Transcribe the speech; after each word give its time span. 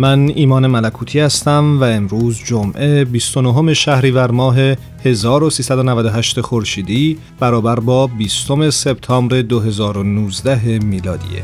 من 0.00 0.32
ایمان 0.34 0.66
ملکوتی 0.66 1.20
هستم 1.20 1.80
و 1.80 1.84
امروز 1.84 2.38
جمعه 2.44 3.04
29 3.04 3.74
شهریور 3.74 4.30
ماه 4.30 4.56
1398 5.04 6.40
خورشیدی 6.40 7.18
برابر 7.40 7.80
با 7.80 8.06
20 8.06 8.70
سپتامبر 8.70 9.42
2019 9.42 10.78
میلادیه. 10.78 11.42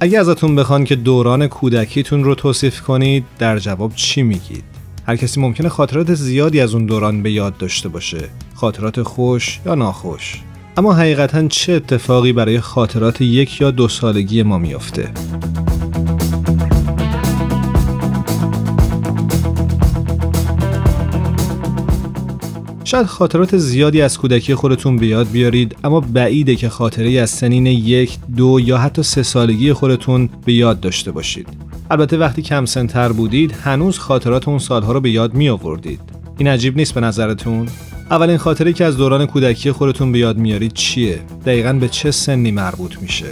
اگه 0.00 0.18
ازتون 0.18 0.56
بخوان 0.56 0.84
که 0.84 0.96
دوران 0.96 1.46
کودکیتون 1.46 2.24
رو 2.24 2.34
توصیف 2.34 2.80
کنید 2.80 3.24
در 3.38 3.58
جواب 3.58 3.94
چی 3.94 4.22
میگید؟ 4.22 4.64
هر 5.06 5.16
کسی 5.16 5.40
ممکنه 5.40 5.68
خاطرات 5.68 6.14
زیادی 6.14 6.60
از 6.60 6.74
اون 6.74 6.86
دوران 6.86 7.22
به 7.22 7.32
یاد 7.32 7.56
داشته 7.56 7.88
باشه 7.88 8.28
خاطرات 8.56 9.02
خوش 9.02 9.60
یا 9.66 9.74
ناخوش 9.74 10.42
اما 10.76 10.94
حقیقتا 10.94 11.48
چه 11.48 11.72
اتفاقی 11.72 12.32
برای 12.32 12.60
خاطرات 12.60 13.20
یک 13.20 13.60
یا 13.60 13.70
دو 13.70 13.88
سالگی 13.88 14.42
ما 14.42 14.58
میافته؟ 14.58 15.10
شاید 22.84 23.06
خاطرات 23.06 23.56
زیادی 23.56 24.02
از 24.02 24.18
کودکی 24.18 24.54
خودتون 24.54 24.96
به 24.96 25.06
یاد 25.06 25.30
بیارید 25.30 25.76
اما 25.84 26.00
بعیده 26.00 26.56
که 26.56 26.68
خاطره 26.68 27.10
از 27.10 27.30
سنین 27.30 27.66
یک، 27.66 28.18
دو 28.36 28.60
یا 28.60 28.78
حتی 28.78 29.02
سه 29.02 29.22
سالگی 29.22 29.72
خودتون 29.72 30.28
به 30.44 30.52
یاد 30.52 30.80
داشته 30.80 31.12
باشید. 31.12 31.48
البته 31.90 32.18
وقتی 32.18 32.42
کم 32.42 32.64
سنتر 32.64 33.12
بودید 33.12 33.52
هنوز 33.52 33.98
خاطرات 33.98 34.48
اون 34.48 34.58
سالها 34.58 34.92
رو 34.92 35.00
به 35.00 35.10
یاد 35.10 35.34
می 35.34 35.48
آوردید. 35.48 36.15
این 36.38 36.48
عجیب 36.48 36.76
نیست 36.76 36.94
به 36.94 37.00
نظرتون؟ 37.00 37.68
اولین 38.10 38.36
خاطره 38.36 38.72
که 38.72 38.84
از 38.84 38.96
دوران 38.96 39.26
کودکی 39.26 39.72
خودتون 39.72 40.12
به 40.12 40.18
یاد 40.18 40.36
میارید 40.36 40.72
چیه؟ 40.72 41.20
دقیقا 41.46 41.72
به 41.72 41.88
چه 41.88 42.10
سنی 42.10 42.50
مربوط 42.50 43.02
میشه؟ 43.02 43.26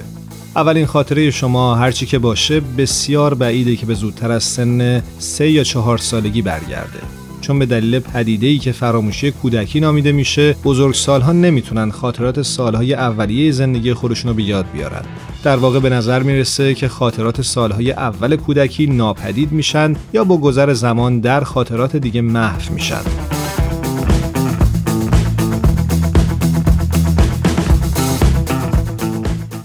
اولین 0.57 0.87
خاطره 0.87 1.31
شما 1.31 1.75
هرچی 1.75 2.07
که 2.07 2.19
باشه 2.19 2.61
بسیار 2.61 3.35
بعیده 3.35 3.77
که 3.77 3.87
به 3.87 3.95
زودتر 3.95 4.31
از 4.31 4.43
سن 4.43 5.03
سه 5.19 5.51
یا 5.51 5.65
چهار 5.65 5.99
سالگی 5.99 6.43
برگرده. 6.43 7.24
چون 7.45 7.59
به 7.59 7.67
دلیل 7.67 8.01
ای 8.43 8.59
که 8.59 8.73
فراموشی 8.73 9.31
کودکی 9.31 9.81
نامیده 9.81 10.13
میشه 10.13 10.53
بزرگسالها 10.65 11.33
نمی‌تونن 11.33 11.91
خاطرات 11.91 12.43
سالهای 12.43 12.95
اولیه 12.95 13.53
زندگی 13.53 13.95
خودشون 13.95 14.29
رو 14.29 14.37
به 14.37 14.43
یاد 14.43 14.67
بیارن. 14.73 15.03
در 15.43 15.57
واقع 15.57 15.79
به 15.79 15.91
نظر 15.91 16.23
می‌رسه 16.23 16.75
که 16.75 16.89
خاطرات 16.89 17.43
سالهای 17.43 17.93
اول 17.93 18.37
کودکی 18.37 18.87
ناپدید 18.87 19.53
میشن 19.53 19.97
یا 20.13 20.25
با 20.25 20.37
گذر 20.37 20.73
زمان 20.73 21.21
در 21.21 21.41
خاطرات 21.41 21.97
دیگه 21.97 22.21
محو 22.21 22.73
میشن. 22.75 23.44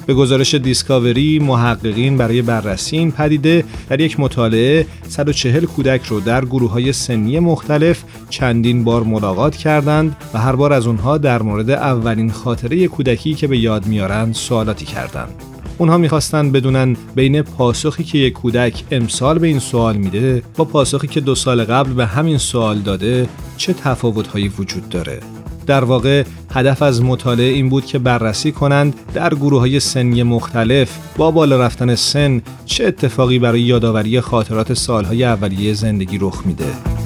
به 0.09 0.16
گزارش 0.16 0.56
دیسکاوری 0.56 1.40
محققین 1.40 2.18
برای 2.18 2.42
بررسی 2.42 2.97
این 2.97 3.12
پدیده 3.12 3.64
در 3.90 4.00
یک 4.00 4.20
مطالعه 4.20 4.86
140 5.08 5.66
کودک 5.66 6.06
رو 6.06 6.20
در 6.20 6.46
گروه 6.46 6.72
های 6.72 6.94
سنی 6.94 7.40
مختلف 7.40 8.03
چندین 8.30 8.84
بار 8.84 9.03
ملاقات 9.03 9.56
کردند 9.56 10.18
و 10.34 10.40
هر 10.40 10.56
بار 10.56 10.74
از 10.74 10.88
اونها 10.88 11.18
در 11.18 11.42
مورد 11.42 11.69
اولین 11.69 12.31
خاطره 12.31 12.88
کودکی 12.88 13.34
که 13.34 13.48
به 13.48 13.58
یاد 13.58 13.86
میارند 13.86 14.34
سوالاتی 14.34 14.86
کردند. 14.86 15.34
اونها 15.78 15.98
می‌خواستند 15.98 16.52
بدونن 16.52 16.98
بین 17.16 17.42
پاسخی 17.42 18.03
که 18.03 18.18
یک 18.18 18.34
کودک 18.34 18.84
امسال 18.92 19.40
به 19.40 19.48
این 19.48 19.59
سوال 19.59 19.98
میده 19.98 20.44
با 20.58 20.66
پاسخی 20.66 21.08
که 21.08 21.22
دو 21.22 21.36
سال 21.36 21.64
قبل 21.64 21.94
به 21.94 22.06
همین 22.06 22.38
سوال 22.38 22.80
داده 22.80 23.30
چه 23.58 23.74
تفاوتهایی 23.74 24.48
وجود 24.48 24.90
داره 24.90 25.19
در 25.68 25.84
واقع 25.84 26.24
هدف 26.52 26.82
از 26.82 27.02
مطالعه 27.02 27.54
این 27.54 27.70
بود 27.70 27.86
که 27.86 28.00
بررسی 28.00 28.52
کنند 28.52 28.96
در 29.14 29.34
گروه 29.34 29.60
های 29.60 29.80
سنی 29.80 30.24
مختلف 30.24 30.98
با 31.18 31.32
بالا 31.32 31.66
رفتن 31.66 31.96
سن 31.96 32.42
چه 32.66 32.86
اتفاقی 32.86 33.40
برای 33.40 33.62
یادآوری 33.62 34.22
خاطرات 34.22 34.74
سالهای 34.74 35.24
اولیه 35.24 35.74
زندگی 35.74 36.18
رخ 36.18 36.46
میده. 36.46 36.99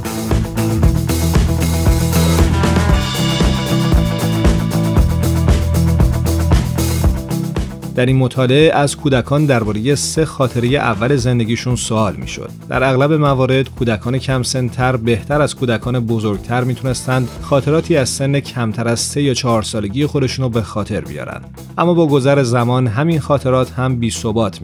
در 7.96 8.06
این 8.06 8.18
مطالعه 8.18 8.72
از 8.74 8.98
کودکان 8.98 9.46
درباره 9.46 9.96
سه 9.96 10.26
خاطره 10.26 10.68
اول 10.68 11.16
زندگیشون 11.16 11.76
سوال 11.76 12.16
می‌شد. 12.16 12.50
در 12.70 12.84
اغلب 12.84 13.14
موارد 13.14 13.70
کودکان 13.70 14.18
کم 14.18 14.44
سنتر 14.44 14.96
بهتر 14.96 15.42
از 15.42 15.56
کودکان 15.56 16.00
بزرگتر 16.00 16.64
می‌تونستند 16.64 17.30
خاطراتی 17.42 17.98
از 17.98 18.10
سن 18.10 18.40
کمتر 18.40 18.88
از 18.88 19.00
سه 19.00 19.22
یا 19.22 19.34
چهار 19.34 19.64
سالگی 19.64 20.06
خودشون 20.06 20.44
رو 20.44 20.50
به 20.50 20.62
خاطر 20.62 21.02
بیارن. 21.02 21.42
اما 21.78 21.94
با 21.94 22.08
گذر 22.08 22.44
زمان 22.44 22.88
همین 22.88 23.20
خاطرات 23.20 23.72
هم 23.72 23.96
بی 23.96 24.12
ثبات. 24.12 24.60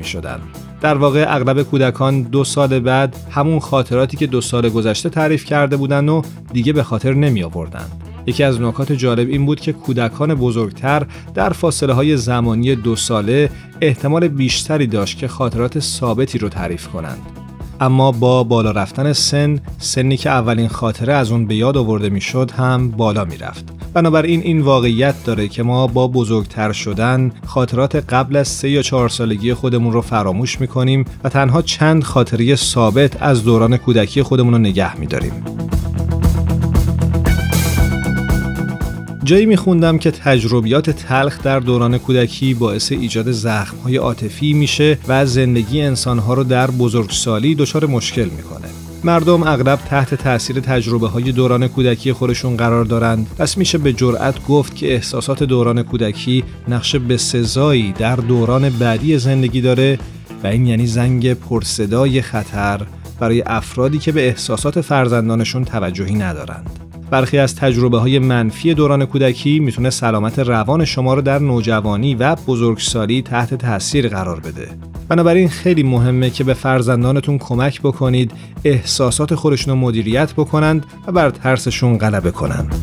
در 0.82 0.98
واقع 0.98 1.26
اغلب 1.28 1.64
کودکان 1.64 2.22
دو 2.22 2.44
سال 2.44 2.80
بعد 2.80 3.16
همون 3.32 3.60
خاطراتی 3.60 4.18
که 4.18 4.28
دو 4.28 4.42
سال 4.42 4.70
گذشته 4.70 5.10
تعریف 5.10 5.46
کرده 5.46 5.78
بودن 5.78 6.10
و 6.10 6.22
دیگه 6.54 6.74
به 6.74 6.84
خاطر 6.84 7.14
نمی 7.14 7.44
آوردن. 7.44 7.86
یکی 8.25 8.44
از 8.44 8.62
نکات 8.62 8.91
جالب 8.91 9.30
این 9.30 9.46
بود 9.46 9.59
که 9.59 9.74
کودکان 9.74 10.35
بزرگتر 10.35 11.06
در 11.34 11.50
فاصله 11.50 11.94
های 11.94 12.18
زمانی 12.18 12.75
دو 12.75 12.96
ساله 12.96 13.50
احتمال 13.81 14.28
بیشتری 14.28 14.88
داشت 14.88 15.18
که 15.18 15.28
خاطرات 15.28 15.80
ثابتی 15.80 16.38
رو 16.38 16.50
تعریف 16.50 16.88
کنند. 16.88 17.22
اما 17.81 18.12
با 18.12 18.44
بالا 18.44 18.72
رفتن 18.72 19.13
سن، 19.13 19.59
سنی 19.78 20.18
که 20.18 20.30
اولین 20.30 20.68
خاطره 20.68 21.13
از 21.13 21.31
اون 21.31 21.47
به 21.47 21.56
یاد 21.56 21.78
آورده 21.78 22.09
می‌شد 22.09 22.52
هم 22.52 22.91
بالا 22.91 23.25
می‌رفت. 23.25 23.66
بنابراین 23.94 24.41
این 24.41 24.62
واقعیت 24.62 25.16
داره 25.25 25.47
که 25.47 25.63
ما 25.63 25.88
با 25.88 26.07
بزرگتر 26.07 26.72
شدن 26.72 27.31
خاطرات 27.46 27.96
قبل 27.96 28.36
از 28.36 28.47
سه 28.47 28.69
یا 28.69 28.81
چهار 28.81 29.09
سالگی 29.09 29.53
خودمون 29.53 29.94
رو 29.94 30.01
فراموش 30.01 30.62
می‌کنیم 30.62 31.06
و 31.24 31.30
تنها 31.30 31.62
چند 31.62 32.03
خاطره 32.03 32.56
ثابت 32.56 33.22
از 33.22 33.44
دوران 33.44 33.78
کودکی 33.78 34.24
خودمون 34.24 34.53
رو 34.53 34.59
نگه 34.59 35.00
میداریم. 35.00 35.44
جایی 39.30 39.46
میخوندم 39.46 39.98
که 39.98 40.12
تجربیات 40.12 40.90
تلخ 40.90 41.44
در 41.44 41.60
دوران 41.60 41.98
کودکی 41.98 42.54
باعث 42.54 42.92
ایجاد 42.92 43.31
زخمهای 43.31 43.98
عاطفی 43.98 44.54
میشه 44.54 44.98
و 45.08 45.26
زندگی 45.26 45.81
انسانها 45.81 46.34
رو 46.34 46.44
در 46.44 46.72
بزرگسالی 46.72 47.56
دچار 47.56 47.86
مشکل 47.86 48.30
می‌کنه. 48.38 48.68
مردم 49.04 49.44
اغلب 49.44 49.80
تحت 49.90 50.16
تاثیر 50.16 50.60
تجربه 50.60 51.08
های 51.08 51.31
دوران 51.31 51.68
کودکی 51.68 52.14
خودشون 52.14 52.58
قرار 52.58 52.86
دارند 52.86 53.28
پس 53.38 53.58
میشه 53.58 53.78
به 53.78 53.94
جرأت 53.94 54.46
گفت 54.48 54.76
که 54.76 54.94
احساسات 54.94 55.44
دوران 55.44 55.84
کودکی 55.84 56.44
نقش 56.68 56.96
سزایی 57.18 57.92
در 57.92 58.16
دوران 58.16 58.70
بعدی 58.70 59.18
زندگی 59.18 59.62
داره 59.62 60.00
و 60.44 60.48
این 60.48 60.66
یعنی 60.66 60.88
زنگ 60.88 61.34
پرصدای 61.34 62.22
خطر 62.22 62.82
برای 63.20 63.42
افرادی 63.42 63.98
که 63.98 64.12
به 64.12 64.28
احساسات 64.28 64.82
فرزندانشون 64.82 65.66
توجهی 65.66 66.16
ندارند. 66.16 66.88
برخی 67.12 67.38
از 67.38 67.56
تجربه 67.56 67.98
های 68.00 68.20
منفی 68.20 68.74
دوران 68.74 69.06
کودکی 69.06 69.60
می‌تونه 69.60 69.90
سلامت 69.90 70.40
روان 70.40 70.86
شما 70.86 71.14
رو 71.14 71.22
در 71.22 71.40
نوجوانی 71.40 72.16
و 72.16 72.36
بزرگسالی 72.36 73.22
تحت 73.22 73.54
تاثیر 73.54 74.08
قرار 74.08 74.40
بده. 74.40 74.68
بنابراین 75.10 75.50
خیلی 75.50 75.84
مهمه 75.84 76.30
که 76.30 76.44
به 76.44 76.54
فرزندانتون 76.54 77.38
کمک 77.38 77.82
بکنید 77.82 78.32
احساسات 78.64 79.36
خودشون 79.36 79.74
رو 79.74 79.80
مدیریت 79.80 80.34
بکنند 80.34 80.86
و 81.08 81.12
بر 81.12 81.30
ترسشون 81.30 81.98
غلبه 81.98 82.32
کنند. 82.32 82.76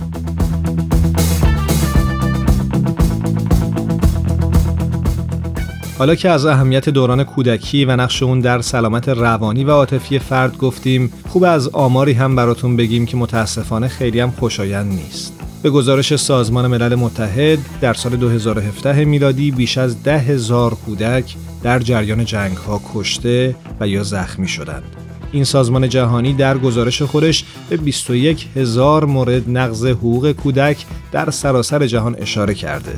حالا 5.99 6.15
که 6.15 6.31
از 6.31 6.47
اهمیت 6.47 6.89
دوران 6.89 7.25
کودکی 7.25 7.85
و 7.85 7.97
نقش 7.97 8.23
اون 8.23 8.41
در 8.41 8.61
سلامت 8.61 9.09
روانی 9.09 9.65
و 9.65 9.71
عاطفی 9.71 10.19
فرد 10.19 10.57
گفتیم 10.57 11.13
خوب 11.29 11.45
از 11.45 11.69
آماری 11.69 12.13
هم 12.13 12.37
براتون 12.37 12.77
بگیم 12.77 13.07
که 13.07 13.17
متاسفانه 13.17 13.89
خیلی 13.89 14.21
هم 14.21 14.31
خوشایند 14.31 14.93
نیست 14.93 15.33
به 15.63 15.71
گزارش 15.71 16.17
سازمان 16.17 16.67
ملل 16.67 16.95
متحد 16.95 17.59
در 17.81 17.95
سال 17.95 18.17
2017 18.17 19.05
میلادی 19.05 19.51
بیش 19.51 19.79
از 19.79 20.03
ده 20.03 20.19
هزار 20.19 20.75
کودک 20.75 21.35
در 21.63 21.79
جریان 21.79 22.25
جنگ 22.25 22.57
ها 22.57 22.81
کشته 22.95 23.55
و 23.81 23.89
یا 23.89 24.03
زخمی 24.03 24.49
شدند. 24.49 24.97
این 25.33 25.45
سازمان 25.45 25.89
جهانی 25.89 26.33
در 26.33 26.59
گزارش 26.59 27.03
خودش 27.03 27.45
به 27.69 27.77
21 27.77 28.49
هزار 28.57 29.05
مورد 29.05 29.51
نقض 29.51 29.87
حقوق 29.87 30.33
کودک 30.33 30.87
در 31.13 31.31
سراسر 31.31 31.87
جهان 31.87 32.17
اشاره 32.19 32.55
کرده. 32.55 32.93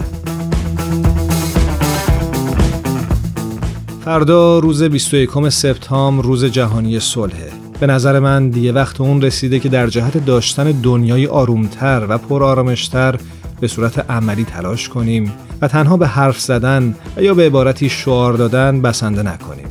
فردا 4.09 4.59
روز 4.59 4.83
21 4.83 5.49
سپتامبر 5.49 6.25
روز 6.25 6.45
جهانی 6.45 7.01
صلحه. 7.01 7.51
به 7.81 7.87
نظر 7.87 8.19
من 8.19 8.49
دیگه 8.49 8.73
وقت 8.73 9.01
اون 9.01 9.23
رسیده 9.23 9.61
که 9.61 9.69
در 9.69 9.87
جهت 9.87 10.25
داشتن 10.25 10.71
دنیای 10.71 11.27
آرومتر 11.27 12.07
و 12.09 12.19
پرآرامشتر 12.19 13.15
به 13.61 13.69
صورت 13.69 14.11
عملی 14.11 14.45
تلاش 14.45 14.89
کنیم 14.89 15.33
و 15.61 15.69
تنها 15.69 15.97
به 15.97 16.07
حرف 16.07 16.41
زدن 16.41 16.95
و 17.17 17.23
یا 17.23 17.35
به 17.35 17.47
عبارتی 17.47 17.89
شعار 17.89 18.33
دادن 18.33 18.83
بسنده 18.83 19.23
نکنیم. 19.23 19.67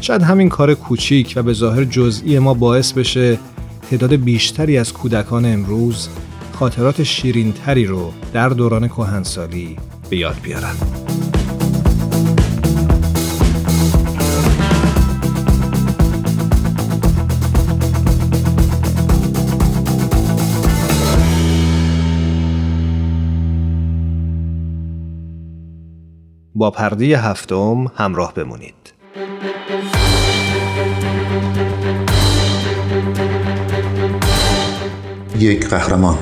شاید 0.00 0.22
همین 0.22 0.48
کار 0.48 0.74
کوچیک 0.74 1.32
و 1.36 1.42
به 1.42 1.52
ظاهر 1.52 1.84
جزئی 1.84 2.38
ما 2.38 2.54
باعث 2.54 2.92
بشه 2.92 3.38
تعداد 3.90 4.12
بیشتری 4.12 4.78
از 4.78 4.92
کودکان 4.92 5.44
امروز 5.44 6.08
خاطرات 6.58 7.02
شیرینتری 7.02 7.84
رو 7.84 8.12
در 8.32 8.48
دوران 8.48 8.88
کهنسالی 8.88 9.76
به 10.10 10.16
یاد 10.16 10.36
بیارن. 10.42 11.05
با 26.56 26.70
پرده 26.70 27.18
هفتم 27.18 27.86
همراه 27.96 28.34
بمونید. 28.34 28.74
یک 35.38 35.68
قهرمان 35.68 36.18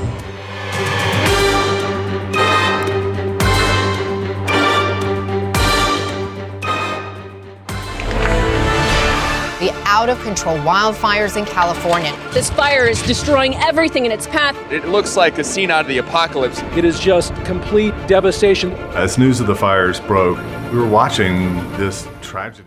out 9.95 10.09
of 10.09 10.21
control 10.23 10.57
wildfires 10.57 11.37
in 11.37 11.45
California. 11.45 12.13
This 12.33 12.49
fire 12.49 12.85
is 12.85 13.01
destroying 13.03 13.55
everything 13.55 14.05
in 14.05 14.11
its 14.11 14.27
path. 14.27 14.53
It 14.69 14.89
looks 14.89 15.15
like 15.15 15.37
a 15.37 15.43
scene 15.43 15.71
out 15.71 15.83
of 15.83 15.87
the 15.87 15.99
apocalypse. 15.99 16.61
It 16.75 16.83
is 16.83 16.99
just 16.99 17.33
complete 17.45 17.93
devastation. 18.05 18.73
As 18.93 19.17
news 19.17 19.39
of 19.39 19.47
the 19.47 19.55
fires 19.55 20.01
broke, 20.01 20.37
we 20.73 20.79
were 20.79 20.85
watching 20.85 21.55
this 21.77 22.03
tragedy. 22.03 22.14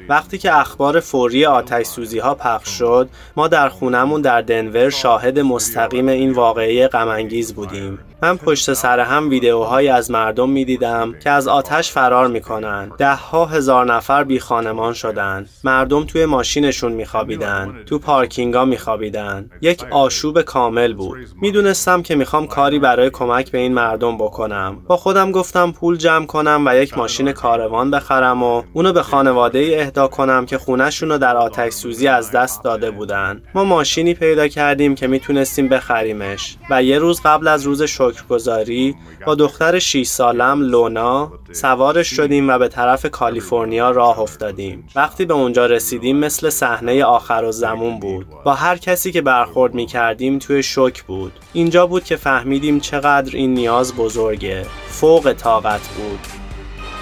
وقتی 0.09 0.39
که 0.39 0.59
اخبار 0.59 1.01
فوری 1.01 1.47
آتش 1.47 1.87
سوزی 1.87 2.19
ها 2.19 2.35
پخش 2.35 2.79
شد 2.79 3.09
ما 3.37 3.49
در 3.49 3.69
خونمون 3.69 4.21
در 4.21 4.41
دنور 4.41 4.91
شاهد 4.91 5.39
مستقیم 5.39 6.09
این 6.09 6.33
واقعه 6.33 6.89
غمانگیز 6.89 7.55
بودیم. 7.55 7.99
من 8.23 8.37
پشت 8.37 8.73
سر 8.73 9.01
هم 9.01 9.31
ویدیوهایی 9.31 9.89
از 9.89 10.11
مردم 10.11 10.51
می‌دیدم 10.51 11.15
که 11.23 11.31
از 11.31 11.49
آتش 11.49 11.91
فرار 11.91 12.27
می‌کنن. 12.27 12.91
ده 12.99 13.15
ها 13.15 13.47
هزار 13.47 13.95
نفر 13.95 14.25
بی 14.25 14.41
خانمان 14.41 14.93
شدن. 14.93 15.47
مردم 15.65 16.05
توی 16.05 16.27
ماشینشون 16.27 16.93
میخوابیدن. 16.93 17.75
تو 17.87 17.99
پارکینگا 17.99 18.65
میخوابیدن. 18.65 19.51
یک 19.61 19.85
آشوب 19.91 20.43
کامل 20.43 20.93
بود. 20.93 21.19
می‌دونستم 21.41 22.03
که 22.03 22.15
می‌خوام 22.15 22.47
کاری 22.47 22.79
برای 22.79 23.11
کمک 23.11 23.51
به 23.51 23.59
این 23.59 23.75
مردم 23.75 24.17
بکنم. 24.17 24.77
با 24.87 24.97
خودم 24.97 25.33
گفتم 25.33 25.73
پول 25.73 25.97
جمع 25.97 26.27
کنم 26.27 26.63
و 26.67 26.77
یک 26.77 26.99
ماشین 26.99 27.33
کاروان 27.33 27.91
بخرم 27.91 28.43
و 28.43 28.63
اونو 28.73 28.93
به 28.93 29.03
خانواده 29.03 29.48
اهدا 29.57 30.09
کنم 30.09 30.47
که 30.47 30.59
خونهشون 30.59 31.09
رو 31.09 31.19
در 31.19 31.37
آتش 31.37 31.73
سوزی 31.73 32.09
از 32.09 32.31
دست 32.31 32.65
داده 32.65 32.91
بودن. 32.91 33.43
ما 33.55 33.65
ماشینی 33.65 34.15
پیدا 34.15 34.49
کردیم 34.49 34.95
که 34.95 35.07
می‌تونستیم 35.07 35.69
بخریمش 35.69 36.57
و 36.71 36.83
یه 36.83 36.99
روز 36.99 37.21
قبل 37.25 37.49
از 37.49 37.63
روز 37.63 37.83
شکرگزاری 37.83 38.95
با 39.27 39.35
دختر 39.35 39.79
6 39.79 40.07
سالم 40.07 40.63
لونا 40.63 41.33
سوارش 41.53 42.09
شدیم 42.09 42.49
و 42.49 42.59
به 42.59 42.69
طرف 42.69 43.07
کالیفرنیا 43.07 43.91
راه 43.91 44.21
افتادیم. 44.21 44.89
وقتی 44.97 45.25
به 45.25 45.35
اونجا 45.35 45.67
رسیدیم 45.67 46.17
مثل 46.17 46.51
صحنه 46.51 47.05
آخر 47.05 47.45
و 47.45 47.53
زمون 47.53 48.01
بود. 48.01 48.27
با 48.45 48.55
هر 48.55 48.77
کسی 48.77 49.13
که 49.13 49.23
برخورد 49.23 49.75
می 49.75 49.87
کردیم 49.87 50.39
توی 50.39 50.63
شک 50.63 51.03
بود. 51.03 51.33
اینجا 51.53 51.87
بود 51.87 52.05
که 52.05 52.17
فهمیدیم 52.17 52.81
چقدر 52.81 53.37
این 53.37 53.55
نیاز 53.55 53.97
بزرگه. 53.97 54.67
فوق 54.89 55.33
طاقت 55.33 55.89
بود. 55.89 56.48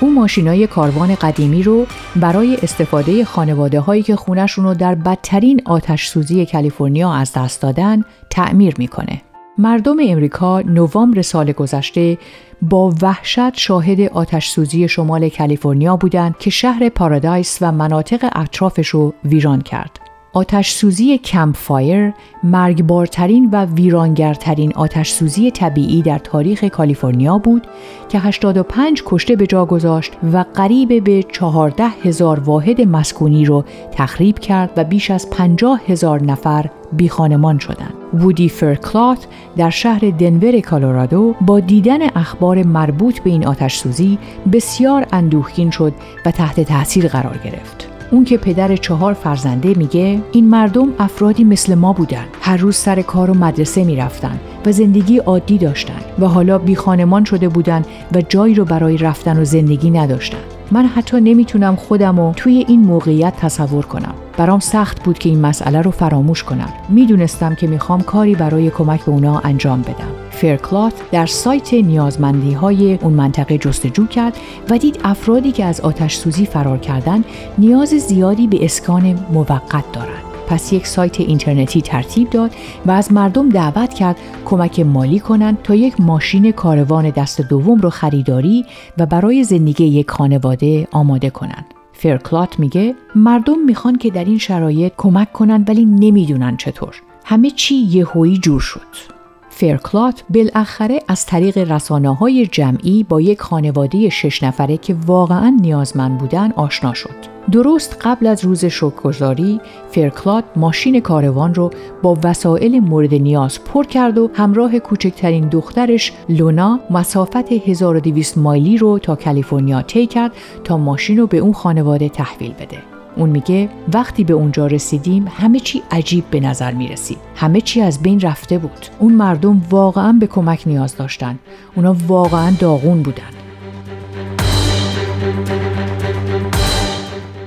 او 0.01 0.15
ماشینای 0.15 0.67
کاروان 0.67 1.15
قدیمی 1.15 1.63
رو 1.63 1.87
برای 2.17 2.57
استفاده 2.63 3.25
خانواده 3.25 3.81
هایی 3.81 4.03
که 4.03 4.17
خونشون 4.17 4.65
رو 4.65 4.75
در 4.75 4.95
بدترین 4.95 5.63
آتش 5.65 6.07
سوزی 6.07 6.47
کالیفرنیا 6.47 7.13
از 7.13 7.33
دست 7.33 7.63
دادن 7.63 8.05
تعمیر 8.31 8.75
می‌کنه. 8.79 9.23
مردم 9.59 9.97
امریکا 10.01 10.61
نوامبر 10.61 11.23
سال 11.23 11.53
گذشته 11.53 12.19
با 12.63 12.95
وحشت 13.03 13.55
شاهد 13.55 14.01
آتش 14.01 14.49
سوزی 14.49 14.89
شمال 14.89 15.29
کالیفرنیا 15.29 15.97
بودند 15.97 16.39
که 16.39 16.51
شهر 16.51 16.89
پارادایس 16.89 17.59
و 17.61 17.73
مناطق 17.73 18.31
اطرافش 18.33 18.89
رو 18.89 19.15
ویران 19.25 19.61
کرد. 19.61 20.06
آتش 20.37 20.71
سوزی 20.71 21.19
کمپ 21.19 21.57
فایر 21.57 22.13
مرگبارترین 22.43 23.49
و 23.53 23.65
ویرانگرترین 23.65 24.73
آتش 24.75 25.11
سوزی 25.11 25.51
طبیعی 25.51 26.03
در 26.03 26.19
تاریخ 26.19 26.65
کالیفرنیا 26.65 27.39
بود 27.39 27.67
که 28.09 28.19
85 28.19 29.03
کشته 29.07 29.37
به 29.37 29.47
جا 29.47 29.65
گذاشت 29.67 30.13
و 30.33 30.45
قریب 30.55 31.05
به 31.05 31.23
14 31.23 31.85
هزار 31.85 32.41
واحد 32.41 32.81
مسکونی 32.81 33.45
رو 33.45 33.65
تخریب 33.93 34.39
کرد 34.39 34.71
و 34.77 34.85
بیش 34.85 35.11
از 35.11 35.31
50 35.31 35.81
هزار 35.89 36.23
نفر 36.23 36.67
بیخانمان 36.93 37.59
شدند. 37.59 37.95
وودی 38.15 38.49
فرکلات 38.49 39.27
در 39.57 39.71
شهر 39.71 40.11
دنور 40.19 40.61
کالورادو 40.61 41.35
با 41.41 41.61
دیدن 41.61 42.03
اخبار 42.03 42.63
مربوط 42.63 43.19
به 43.19 43.31
این 43.31 43.47
آتش 43.47 43.77
سوزی 43.77 44.19
بسیار 44.53 45.07
اندوهگین 45.13 45.71
شد 45.71 45.93
و 46.27 46.31
تحت 46.31 46.61
تاثیر 46.61 47.09
قرار 47.09 47.39
گرفت. 47.45 47.96
اون 48.11 48.25
که 48.25 48.37
پدر 48.37 48.77
چهار 48.77 49.13
فرزنده 49.13 49.75
میگه 49.75 50.21
این 50.33 50.49
مردم 50.49 50.89
افرادی 50.99 51.45
مثل 51.45 51.75
ما 51.75 51.93
بودن. 51.93 52.25
هر 52.41 52.57
روز 52.57 52.77
سر 52.77 53.03
کار 53.03 53.31
و 53.31 53.35
مدرسه 53.35 53.85
می‌رفتن 53.85 54.41
و 54.67 54.73
زندگی 54.73 55.19
عادی 55.19 55.59
داشتن 55.59 56.01
و 56.19 56.27
حالا 56.27 56.59
بی 56.59 56.77
خانمان 56.77 57.25
شده 57.25 57.49
بودن 57.49 57.83
و 58.15 58.21
جایی 58.29 58.55
رو 58.55 58.65
برای 58.65 58.97
رفتن 58.97 59.41
و 59.41 59.45
زندگی 59.45 59.91
نداشتن. 59.91 60.56
من 60.71 60.87
حتی 60.87 61.21
نمی‌تونم 61.21 61.77
خودم 61.77 62.21
رو 62.21 62.33
توی 62.37 62.65
این 62.69 62.81
موقعیت 62.81 63.37
تصور 63.37 63.87
کنم. 63.87 64.15
برام 64.37 64.61
سخت 64.61 65.03
بود 65.03 65.19
که 65.19 65.29
این 65.29 65.41
مسئله 65.41 65.81
رو 65.81 65.91
فراموش 65.91 66.45
کنم. 66.45 66.69
می‌دونستم 66.89 67.55
که 67.55 67.67
می‌خوام 67.67 68.03
کاری 68.03 68.35
برای 68.35 68.71
کمک 68.71 69.05
به 69.05 69.13
اونا 69.13 69.39
انجام 69.39 69.83
بدم. 69.83 70.13
فرکلات 70.31 70.93
در 71.13 71.27
سایت 71.27 71.75
نیازمندی 71.75 72.53
های 72.53 72.99
اون 73.03 73.13
منطقه 73.13 73.59
جستجو 73.59 74.07
کرد 74.07 74.37
و 74.71 74.79
دید 74.79 75.01
افرادی 75.05 75.53
که 75.53 75.65
از 75.65 75.81
آتش 75.81 76.17
سوزی 76.17 76.47
فرار 76.47 76.79
کردن 76.79 77.25
نیاز 77.59 77.89
زیادی 77.89 78.47
به 78.47 78.65
اسکان 78.65 79.19
موقت 79.33 79.93
دارند. 79.93 80.26
پس 80.47 80.73
یک 80.73 80.87
سایت 80.87 81.21
اینترنتی 81.21 81.83
ترتیب 81.83 82.31
داد 82.31 82.51
و 82.87 82.91
از 82.91 83.13
مردم 83.13 83.49
دعوت 83.49 83.95
کرد 83.95 84.17
کمک 84.45 84.81
مالی 84.81 85.19
کنند 85.19 85.63
تا 85.63 85.75
یک 85.75 86.01
ماشین 86.01 86.53
کاروان 86.53 87.11
دست 87.11 87.41
دوم 87.41 87.81
رو 87.81 87.91
خریداری 87.91 88.65
و 88.99 89.07
برای 89.07 89.45
زندگی 89.45 89.85
یک 89.85 90.11
خانواده 90.11 90.89
آماده 90.93 91.31
کنند. 91.31 91.67
فرکلات 91.93 92.59
میگه 92.59 92.95
مردم 93.15 93.59
می‌خوان 93.67 93.99
که 93.99 94.11
در 94.11 94.25
این 94.25 94.39
شرایط 94.39 94.93
کمک 94.97 95.33
کنن 95.33 95.65
ولی 95.69 95.85
نمی‌دونن 95.85 96.57
چطور. 96.57 97.03
همه 97.25 97.51
چی 97.51 97.75
یهویی 97.75 98.39
جور 98.39 98.61
شد. 98.61 99.16
فرکلات 99.57 100.25
بالاخره 100.31 101.01
از 101.09 101.27
طریق 101.27 101.59
رسانه 101.59 102.15
های 102.15 102.47
جمعی 102.47 103.05
با 103.09 103.21
یک 103.21 103.41
خانواده 103.41 104.09
شش 104.09 104.43
نفره 104.43 104.77
که 104.77 104.97
واقعا 105.07 105.57
نیازمند 105.61 106.19
بودن 106.19 106.53
آشنا 106.53 106.95
شد. 106.95 107.37
درست 107.53 107.97
قبل 108.01 108.27
از 108.27 108.45
روز 108.45 108.65
شکرگزاری 108.65 109.61
فرکلات 109.91 110.45
ماشین 110.57 111.01
کاروان 111.01 111.55
رو 111.55 111.71
با 112.03 112.19
وسایل 112.25 112.81
مورد 112.81 113.15
نیاز 113.15 113.65
پر 113.65 113.85
کرد 113.85 114.19
و 114.19 114.31
همراه 114.35 114.79
کوچکترین 114.79 115.49
دخترش 115.49 116.13
لونا 116.29 116.81
مسافت 116.91 117.53
1200 117.53 118.39
مایلی 118.39 118.79
رو 118.79 118.99
تا 118.99 119.17
کالیفرنیا 119.17 119.83
طی 119.83 120.07
کرد 120.07 120.33
تا 120.65 120.77
ماشین 120.77 121.19
رو 121.19 121.27
به 121.27 121.39
اون 121.39 121.53
خانواده 121.53 122.09
تحویل 122.09 122.53
بده. 122.53 122.96
اون 123.17 123.31
میگه 123.31 123.69
وقتی 123.93 124.25
به 124.25 124.33
اونجا 124.33 124.67
رسیدیم 124.67 125.27
همه 125.37 125.61
چی 125.61 125.83
عجیب 125.91 126.25
به 126.31 126.41
نظر 126.41 126.73
می 126.73 126.89
رسید. 126.89 127.19
همه 127.37 127.61
چی 127.61 127.81
از 127.81 128.03
بین 128.03 128.21
رفته 128.21 128.59
بود. 128.59 128.87
اون 128.99 129.13
مردم 129.13 129.63
واقعا 129.71 130.13
به 130.13 130.27
کمک 130.27 130.63
نیاز 130.67 130.97
داشتن. 130.97 131.39
اونا 131.75 131.97
واقعا 132.07 132.51
داغون 132.61 133.03
بودن. 133.03 133.23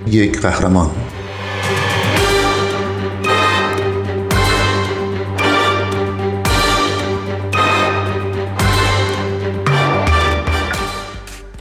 یک 0.08 0.42
قهرمان 0.42 0.90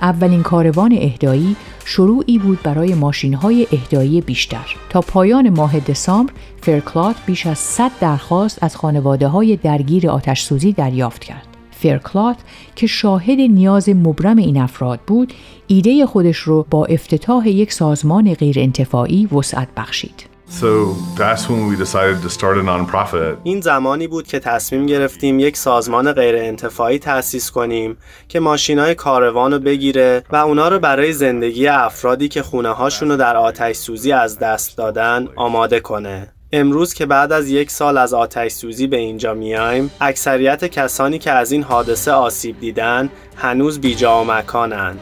اولین 0.03 0.43
کاروان 0.43 0.93
اهدایی 0.93 1.57
شروعی 1.91 2.39
بود 2.39 2.63
برای 2.63 2.95
ماشین 2.95 3.35
های 3.35 3.67
اهدایی 3.73 4.21
بیشتر. 4.21 4.77
تا 4.91 5.01
پایان 5.01 5.51
ماه 5.51 5.81
دسامبر 5.81 6.33
فرکلات 6.61 7.17
بیش 7.27 7.47
از 7.47 7.59
100 7.59 7.91
درخواست 8.01 8.63
از 8.63 8.77
خانواده 8.77 9.29
های 9.29 9.57
درگیر 9.57 10.11
آتش 10.11 10.43
سوزی 10.43 10.73
دریافت 10.73 11.25
کرد. 11.25 11.47
فرکلات 11.71 12.37
که 12.77 12.87
شاهد 12.87 13.41
نیاز 13.41 13.89
مبرم 13.89 14.37
این 14.37 14.61
افراد 14.61 15.01
بود، 15.07 15.33
ایده 15.67 16.07
خودش 16.07 16.39
رو 16.39 16.67
با 16.71 16.87
افتتاح 16.87 17.49
یک 17.49 17.73
سازمان 17.73 18.35
غیرانتفاعی 18.35 19.27
وسعت 19.27 19.69
بخشید. 19.77 20.38
So 20.51 20.95
that's 21.17 21.49
when 21.49 21.69
we 21.69 21.77
decided 21.77 22.23
to 22.23 22.31
start 22.31 22.59
a 22.59 22.63
nonprofit. 22.63 23.39
این 23.45 23.61
زمانی 23.61 24.07
بود 24.07 24.27
که 24.27 24.39
تصمیم 24.39 24.87
گرفتیم 24.87 25.41
یک 25.41 25.57
سازمان 25.57 26.13
غیر 26.13 26.37
انتفاعی 26.37 26.99
تأسیس 26.99 27.51
کنیم 27.51 27.97
که 28.29 28.41
ماشینای 28.41 28.95
کاروان 28.95 29.53
رو 29.53 29.59
بگیره 29.59 30.25
و 30.31 30.37
اونا 30.37 30.69
رو 30.69 30.79
برای 30.79 31.13
زندگی 31.13 31.69
افرادی 31.69 32.29
که 32.29 32.43
خونه 32.43 32.69
هاشون 32.69 33.09
رو 33.09 33.17
در 33.17 33.37
آتش 33.37 33.77
سوزی 33.77 34.13
از 34.13 34.39
دست 34.39 34.77
دادن 34.77 35.29
آماده 35.37 35.81
کنه. 35.81 36.33
امروز 36.53 36.95
که 36.95 37.07
بعد 37.07 37.33
از 37.33 37.49
یک 37.49 37.71
سال 37.71 37.99
از 37.99 38.15
آتش 38.15 38.53
سوزی 38.53 38.87
به 38.87 38.97
اینجا 38.97 39.35
میایم 39.35 39.91
اکثریت 40.01 40.65
کسانی 40.65 41.19
که 41.19 41.31
از 41.31 41.53
این 41.53 41.63
حادثه 41.63 42.13
آسیب 42.13 42.61
دیدن 42.61 43.11
هنوز 43.37 43.81
بیجا 43.81 44.21
و 44.21 44.25
مکانن 44.25 44.97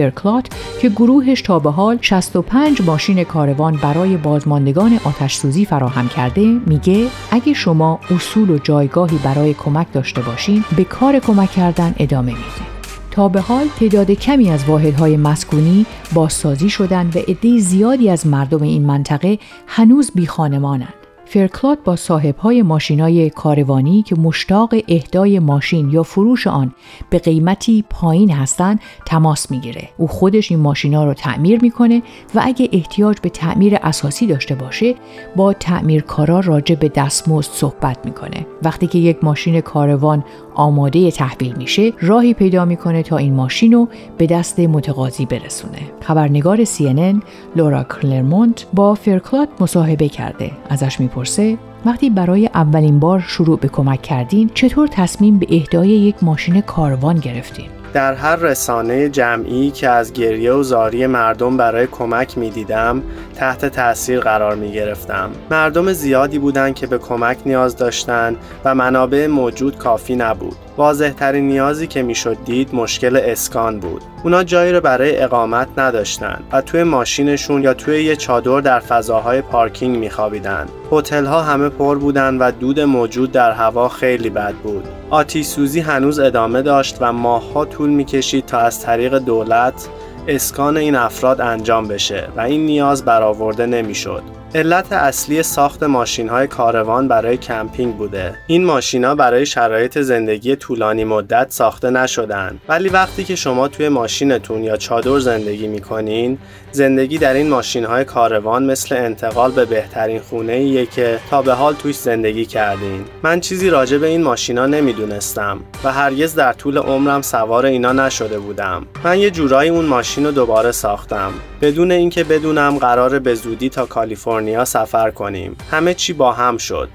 فرکلات 0.00 0.48
که 0.80 0.88
گروهش 0.88 1.42
تا 1.42 1.58
به 1.58 1.70
حال 1.70 1.98
65 2.00 2.82
ماشین 2.82 3.24
کاروان 3.24 3.76
برای 3.76 4.16
بازماندگان 4.16 5.00
آتش 5.04 5.34
سوزی 5.34 5.64
فراهم 5.64 6.08
کرده 6.08 6.44
میگه 6.66 7.06
اگه 7.30 7.52
شما 7.52 8.00
اصول 8.10 8.50
و 8.50 8.58
جایگاهی 8.58 9.18
برای 9.24 9.54
کمک 9.54 9.92
داشته 9.92 10.20
باشین 10.20 10.64
به 10.76 10.84
کار 10.84 11.18
کمک 11.18 11.50
کردن 11.50 11.94
ادامه 11.98 12.32
میده 12.32 12.70
تا 13.10 13.28
به 13.28 13.40
حال 13.40 13.66
تعداد 13.80 14.10
کمی 14.10 14.50
از 14.50 14.64
واحدهای 14.64 15.16
مسکونی 15.16 15.86
بازسازی 16.14 16.70
شدن 16.70 17.06
و 17.06 17.18
عده 17.28 17.58
زیادی 17.58 18.10
از 18.10 18.26
مردم 18.26 18.62
این 18.62 18.86
منطقه 18.86 19.38
هنوز 19.66 20.10
بی 20.14 20.26
خانمانند. 20.26 20.99
فرکلات 21.32 21.78
با 21.84 21.96
صاحبهای 21.96 22.62
ماشینای 22.62 23.30
کاروانی 23.30 24.02
که 24.02 24.16
مشتاق 24.16 24.74
اهدای 24.88 25.38
ماشین 25.38 25.90
یا 25.90 26.02
فروش 26.02 26.46
آن 26.46 26.74
به 27.10 27.18
قیمتی 27.18 27.84
پایین 27.90 28.30
هستند 28.30 28.80
تماس 29.06 29.50
می‌گیره. 29.50 29.88
او 29.96 30.06
خودش 30.06 30.50
این 30.50 30.60
ماشینا 30.60 31.04
رو 31.04 31.14
تعمیر 31.14 31.62
می‌کنه 31.62 32.02
و 32.34 32.40
اگه 32.44 32.68
احتیاج 32.72 33.16
به 33.22 33.28
تعمیر 33.28 33.78
اساسی 33.82 34.26
داشته 34.26 34.54
باشه 34.54 34.94
با 35.36 35.52
تعمیرکارا 35.52 36.40
راجع 36.40 36.74
به 36.74 36.88
دستمزد 36.88 37.50
صحبت 37.52 38.06
می‌کنه. 38.06 38.46
وقتی 38.62 38.86
که 38.86 38.98
یک 38.98 39.24
ماشین 39.24 39.60
کاروان 39.60 40.24
آماده 40.60 41.10
تحویل 41.10 41.54
میشه 41.56 41.92
راهی 42.00 42.34
پیدا 42.34 42.64
می‌کنه 42.64 43.02
تا 43.02 43.16
این 43.16 43.34
ماشین 43.34 43.72
رو 43.72 43.88
به 44.18 44.26
دست 44.26 44.60
متقاضی 44.60 45.26
برسونه. 45.26 45.78
خبرنگار 46.00 46.64
CNN 46.64 47.22
لورا 47.56 47.84
کلرمونت 47.84 48.66
با 48.74 48.94
فرکلات 48.94 49.48
مصاحبه 49.60 50.08
کرده. 50.08 50.50
ازش 50.68 51.00
می‌پرسه 51.00 51.58
وقتی 51.86 52.10
برای 52.10 52.46
اولین 52.46 52.98
بار 52.98 53.20
شروع 53.20 53.58
به 53.58 53.68
کمک 53.68 54.02
کردین 54.02 54.50
چطور 54.54 54.88
تصمیم 54.88 55.38
به 55.38 55.46
اهدای 55.50 55.88
یک 55.88 56.24
ماشین 56.24 56.60
کاروان 56.60 57.18
گرفتین؟ 57.18 57.79
در 57.92 58.14
هر 58.14 58.36
رسانه 58.36 59.08
جمعی 59.08 59.70
که 59.70 59.88
از 59.88 60.12
گریه 60.12 60.52
و 60.52 60.62
زاری 60.62 61.06
مردم 61.06 61.56
برای 61.56 61.86
کمک 61.86 62.38
می 62.38 62.50
دیدم 62.50 63.02
تحت 63.34 63.66
تاثیر 63.66 64.20
قرار 64.20 64.54
می 64.54 64.72
گرفتم. 64.72 65.30
مردم 65.50 65.92
زیادی 65.92 66.38
بودند 66.38 66.74
که 66.74 66.86
به 66.86 66.98
کمک 66.98 67.38
نیاز 67.46 67.76
داشتند 67.76 68.36
و 68.64 68.74
منابع 68.74 69.26
موجود 69.26 69.78
کافی 69.78 70.16
نبود. 70.16 70.56
واضح 70.76 71.10
ترین 71.10 71.48
نیازی 71.48 71.86
که 71.86 72.02
می‌شد 72.02 72.36
دید 72.44 72.74
مشکل 72.74 73.16
اسکان 73.16 73.80
بود. 73.80 74.02
اونا 74.24 74.44
جایی 74.44 74.72
رو 74.72 74.80
برای 74.80 75.22
اقامت 75.22 75.68
نداشتن 75.76 76.40
و 76.52 76.60
توی 76.60 76.82
ماشینشون 76.82 77.62
یا 77.62 77.74
توی 77.74 78.04
یه 78.04 78.16
چادر 78.16 78.60
در 78.60 78.80
فضاهای 78.80 79.42
پارکینگ 79.42 79.96
میخوابیدن. 79.96 80.66
هتل 80.92 81.24
ها 81.24 81.42
همه 81.42 81.68
پر 81.68 81.98
بودن 81.98 82.38
و 82.38 82.50
دود 82.50 82.80
موجود 82.80 83.32
در 83.32 83.52
هوا 83.52 83.88
خیلی 83.88 84.30
بد 84.30 84.54
بود. 84.54 84.99
آتیش 85.10 85.46
سوزی 85.46 85.80
هنوز 85.80 86.18
ادامه 86.18 86.62
داشت 86.62 86.96
و 87.00 87.12
ماهها 87.12 87.64
طول 87.64 87.90
می‌کشید 87.90 88.46
تا 88.46 88.58
از 88.58 88.80
طریق 88.80 89.18
دولت 89.18 89.88
اسکان 90.28 90.76
این 90.76 90.94
افراد 90.94 91.40
انجام 91.40 91.88
بشه 91.88 92.28
و 92.36 92.40
این 92.40 92.66
نیاز 92.66 93.04
برآورده 93.04 93.66
نمی‌شد. 93.66 94.22
علت 94.54 94.92
اصلی 94.92 95.42
ساخت 95.42 95.82
ماشین 95.82 96.28
های 96.28 96.46
کاروان 96.46 97.08
برای 97.08 97.36
کمپینگ 97.36 97.96
بوده. 97.96 98.34
این 98.46 98.64
ماشینا 98.64 99.14
برای 99.14 99.46
شرایط 99.46 99.98
زندگی 99.98 100.56
طولانی 100.56 101.04
مدت 101.04 101.46
ساخته 101.50 101.90
نشدن. 101.90 102.60
ولی 102.68 102.88
وقتی 102.88 103.24
که 103.24 103.36
شما 103.36 103.68
توی 103.68 103.88
ماشینتون 103.88 104.64
یا 104.64 104.76
چادر 104.76 105.18
زندگی 105.18 105.68
می‌کنین، 105.68 106.38
زندگی 106.72 107.18
در 107.18 107.34
این 107.34 107.48
ماشین 107.48 107.84
های 107.84 108.04
کاروان 108.04 108.64
مثل 108.64 108.96
انتقال 108.96 109.50
به 109.50 109.64
بهترین 109.64 110.20
خونه 110.20 110.52
ایه 110.52 110.86
که 110.86 111.18
تا 111.30 111.42
به 111.42 111.52
حال 111.52 111.74
توش 111.74 111.96
زندگی 111.96 112.46
کردین. 112.46 113.04
من 113.22 113.40
چیزی 113.40 113.70
راجع 113.70 113.98
به 113.98 114.06
این 114.06 114.22
ماشینا 114.22 114.66
نمی‌دونستم 114.66 115.60
و 115.84 115.92
هرگز 115.92 116.34
در 116.34 116.52
طول 116.52 116.78
عمرم 116.78 117.22
سوار 117.22 117.66
اینا 117.66 117.92
نشده 117.92 118.38
بودم. 118.38 118.86
من 119.04 119.18
یه 119.18 119.30
جورایی 119.30 119.70
اون 119.70 119.84
ماشین 119.84 120.24
رو 120.24 120.30
دوباره 120.30 120.72
ساختم. 120.72 121.32
بدون 121.62 121.92
اینکه 121.92 122.24
بدونم 122.24 122.78
قرار 122.78 123.18
به 123.18 123.34
زودی 123.34 123.68
تا 123.68 123.86
کالیفرنیا 123.86 124.39
سفر 124.64 125.10
کنیم. 125.10 125.56
همه 125.70 125.94
چی 125.94 126.12
با 126.12 126.32
هم 126.32 126.56
شد. 126.56 126.88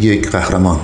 یک 0.00 0.30
قهرمان 0.30 0.80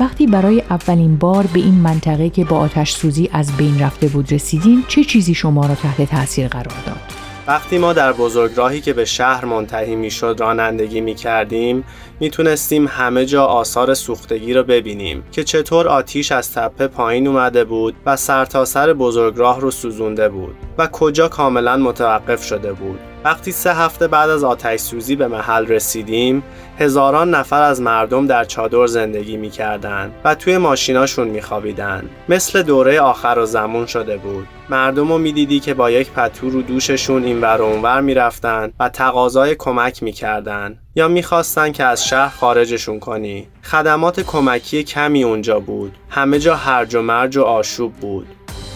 وقتی 0.00 0.26
برای 0.26 0.62
اولین 0.70 1.16
بار 1.16 1.46
به 1.46 1.60
این 1.60 1.74
منطقه 1.74 2.30
که 2.30 2.44
با 2.44 2.58
آتش 2.58 2.92
سوزی 2.92 3.30
از 3.32 3.56
بین 3.56 3.80
رفته 3.80 4.08
بود 4.08 4.32
رسیدین 4.32 4.84
چه 4.88 5.04
چیزی 5.04 5.34
شما 5.34 5.66
را 5.66 5.74
تحت 5.74 6.10
تاثیر 6.10 6.48
قرار 6.48 6.76
داد؟ 6.86 7.03
وقتی 7.46 7.78
ما 7.78 7.92
در 7.92 8.12
بزرگراهی 8.12 8.80
که 8.80 8.92
به 8.92 9.04
شهر 9.04 9.44
منتهی 9.44 9.96
می‌شد 9.96 10.36
رانندگی 10.38 11.00
می 11.00 11.14
کردیم 11.14 11.84
می‌تونستیم 12.20 12.86
همه 12.86 13.26
جا 13.26 13.44
آثار 13.44 13.94
سوختگی 13.94 14.52
را 14.52 14.62
ببینیم 14.62 15.24
که 15.32 15.44
چطور 15.44 15.88
آتیش 15.88 16.32
از 16.32 16.52
تپه 16.52 16.86
پایین 16.86 17.26
اومده 17.26 17.64
بود 17.64 17.94
و 18.06 18.16
سرتاسر 18.16 18.86
سر 18.86 18.92
بزرگراه 18.92 19.60
رو 19.60 19.70
سوزونده 19.70 20.28
بود 20.28 20.54
و 20.78 20.86
کجا 20.86 21.28
کاملا 21.28 21.76
متوقف 21.76 22.44
شده 22.44 22.72
بود. 22.72 22.98
وقتی 23.24 23.52
سه 23.52 23.74
هفته 23.74 24.08
بعد 24.08 24.30
از 24.30 24.44
آتش 24.44 24.80
سوزی 24.80 25.16
به 25.16 25.28
محل 25.28 25.66
رسیدیم 25.66 26.42
هزاران 26.78 27.34
نفر 27.34 27.62
از 27.62 27.80
مردم 27.80 28.26
در 28.26 28.44
چادر 28.44 28.86
زندگی 28.86 29.36
می‌کردند 29.36 30.12
و 30.24 30.34
توی 30.34 30.58
ماشیناشون 30.58 31.28
میخوابیدن 31.28 32.10
مثل 32.28 32.62
دوره 32.62 33.00
آخر 33.00 33.38
و 33.38 33.46
زمون 33.46 33.86
شده 33.86 34.16
بود. 34.16 34.46
مردم 34.68 35.08
رو 35.08 35.18
می‌دیدی 35.18 35.60
که 35.60 35.74
با 35.74 35.90
یک 35.90 36.10
پتو 36.10 36.50
رو 36.50 36.62
دوششون 36.62 37.24
اینور 37.24 37.60
و 37.60 37.64
اونور 37.64 38.00
می‌رفتن 38.00 38.72
و 38.80 38.88
تقاضای 38.88 39.54
کمک 39.54 40.02
می‌کردن 40.02 40.78
یا 40.94 41.08
می‌خواستن 41.08 41.72
که 41.72 41.84
از 41.84 42.06
شهر 42.06 42.28
خارجشون 42.28 43.00
کنی. 43.00 43.48
خدمات 43.62 44.20
کمکی 44.20 44.82
کمی 44.82 45.24
اونجا 45.24 45.60
بود. 45.60 45.92
همه 46.10 46.38
جا 46.38 46.56
هرج 46.56 46.94
و 46.94 47.02
مرج 47.02 47.36
و 47.36 47.42
آشوب 47.42 47.92
بود. 47.92 48.26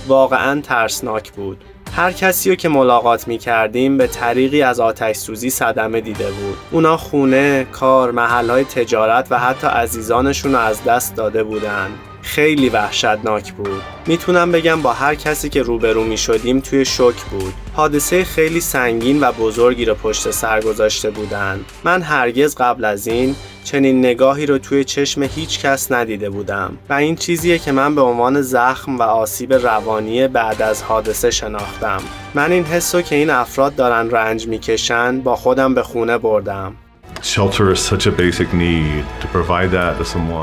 واقعا 0.09 0.61
ترسناک 0.61 1.33
بود. 1.33 1.65
هر 1.97 2.13
کسی 2.13 2.51
رو 2.51 2.57
که 2.57 2.69
ملاقات 2.69 3.29
می 3.29 3.39
کردیم 3.39 3.97
به 3.97 4.07
طریقی 4.07 4.63
از 4.63 4.81
آتش 4.81 5.17
سوزی 5.17 5.51
صدمه 5.51 6.01
دیده 6.01 6.31
بود. 6.31 6.57
اونا 6.71 6.97
خونه، 6.97 7.67
کار، 7.73 8.11
محلهای 8.11 8.65
تجارت 8.65 9.27
و 9.31 9.39
حتی 9.39 9.67
عزیزانشون 9.67 10.53
رو 10.53 10.59
از 10.59 10.85
دست 10.85 11.17
داده 11.17 11.45
بودن. 11.45 11.91
خیلی 12.29 12.69
وحشتناک 12.69 13.53
بود. 13.53 13.83
می‌تونم 14.07 14.53
بگم 14.53 14.83
با 14.83 14.93
هر 14.93 15.15
کسی 15.15 15.49
که 15.49 15.63
روبرو 15.63 16.05
می 16.05 16.17
شدیم 16.17 16.61
توی 16.61 16.85
شک 16.85 17.23
بود. 17.31 17.55
حادثه 17.75 18.25
خیلی 18.25 18.61
سنگین 18.61 19.21
و 19.21 19.33
بزرگی 19.33 19.85
رو 19.85 19.95
پشت 19.95 20.31
سر 20.31 20.61
گذاشته 20.61 21.11
بودن. 21.11 21.61
من 21.85 22.03
هرگز 22.03 22.55
قبل 22.55 22.85
از 22.85 23.07
این 23.07 23.35
چنین 23.65 23.99
نگاهی 23.99 24.47
رو 24.47 24.59
توی 24.59 24.85
چشم 24.85 25.23
هیچ 25.23 25.61
کس 25.61 25.93
ندیده 25.93 26.31
بودم. 26.31 26.79
و 26.91 26.95
این 26.95 27.17
چیزیه 27.17 27.59
که 27.59 27.73
من 27.73 27.95
به 27.95 28.01
عنوان 28.01 28.43
زخم 28.43 28.99
و 28.99 29.03
آسیب 29.03 29.55
روانی 29.55 30.29
بعد 30.29 30.63
از 30.63 30.83
حادثه 30.83 31.31
شناختم. 31.31 32.01
من 32.35 32.53
این 32.53 32.65
حسو 32.65 33.03
که 33.03 33.15
این 33.15 33.31
افراد 33.31 33.75
دارن 33.75 34.11
رنج 34.11 34.47
می‌کشن 34.47 35.21
با 35.21 35.37
خودم 35.37 35.75
به 35.75 35.83
خونه 35.83 36.19
بردم. 36.19 36.75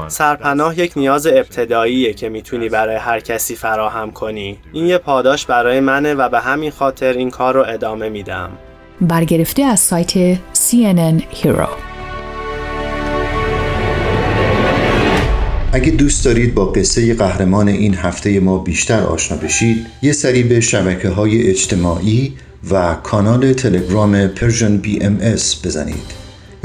سرپناه 0.07 0.79
یک 0.79 0.93
نیاز 0.95 1.27
ابتداییه 1.27 2.13
که 2.13 2.29
می‌تونی 2.29 2.69
برای 2.69 2.95
هر 2.95 3.19
کسی 3.19 3.55
فراهم 3.55 4.11
کنی. 4.11 4.59
این 4.73 4.85
یه 4.85 4.97
پاداش 4.97 5.45
برای 5.45 5.79
منه 5.79 6.13
و 6.13 6.29
به 6.29 6.39
همین 6.39 6.71
خاطر 6.71 7.13
این 7.13 7.29
کار 7.29 7.53
رو 7.53 7.65
ادامه 7.67 8.09
میدم. 8.09 8.49
برگرفته 9.01 9.63
از 9.63 9.79
سایت 9.79 10.35
CNN 10.35 11.21
Hero 11.43 11.69
اگه 15.75 15.91
دوست 15.91 16.25
دارید 16.25 16.55
با 16.55 16.65
قصه 16.65 17.13
قهرمان 17.13 17.67
این 17.67 17.95
هفته 17.95 18.39
ما 18.39 18.57
بیشتر 18.57 19.03
آشنا 19.03 19.37
بشید 19.37 19.87
یه 20.01 20.11
سری 20.11 20.43
به 20.43 20.59
شبکه 20.59 21.09
های 21.09 21.49
اجتماعی 21.49 22.33
و 22.71 22.95
کانال 23.03 23.53
تلگرام 23.53 24.27
PersianBMS 24.27 25.17
سر 25.21 25.65
بزنید 25.65 26.24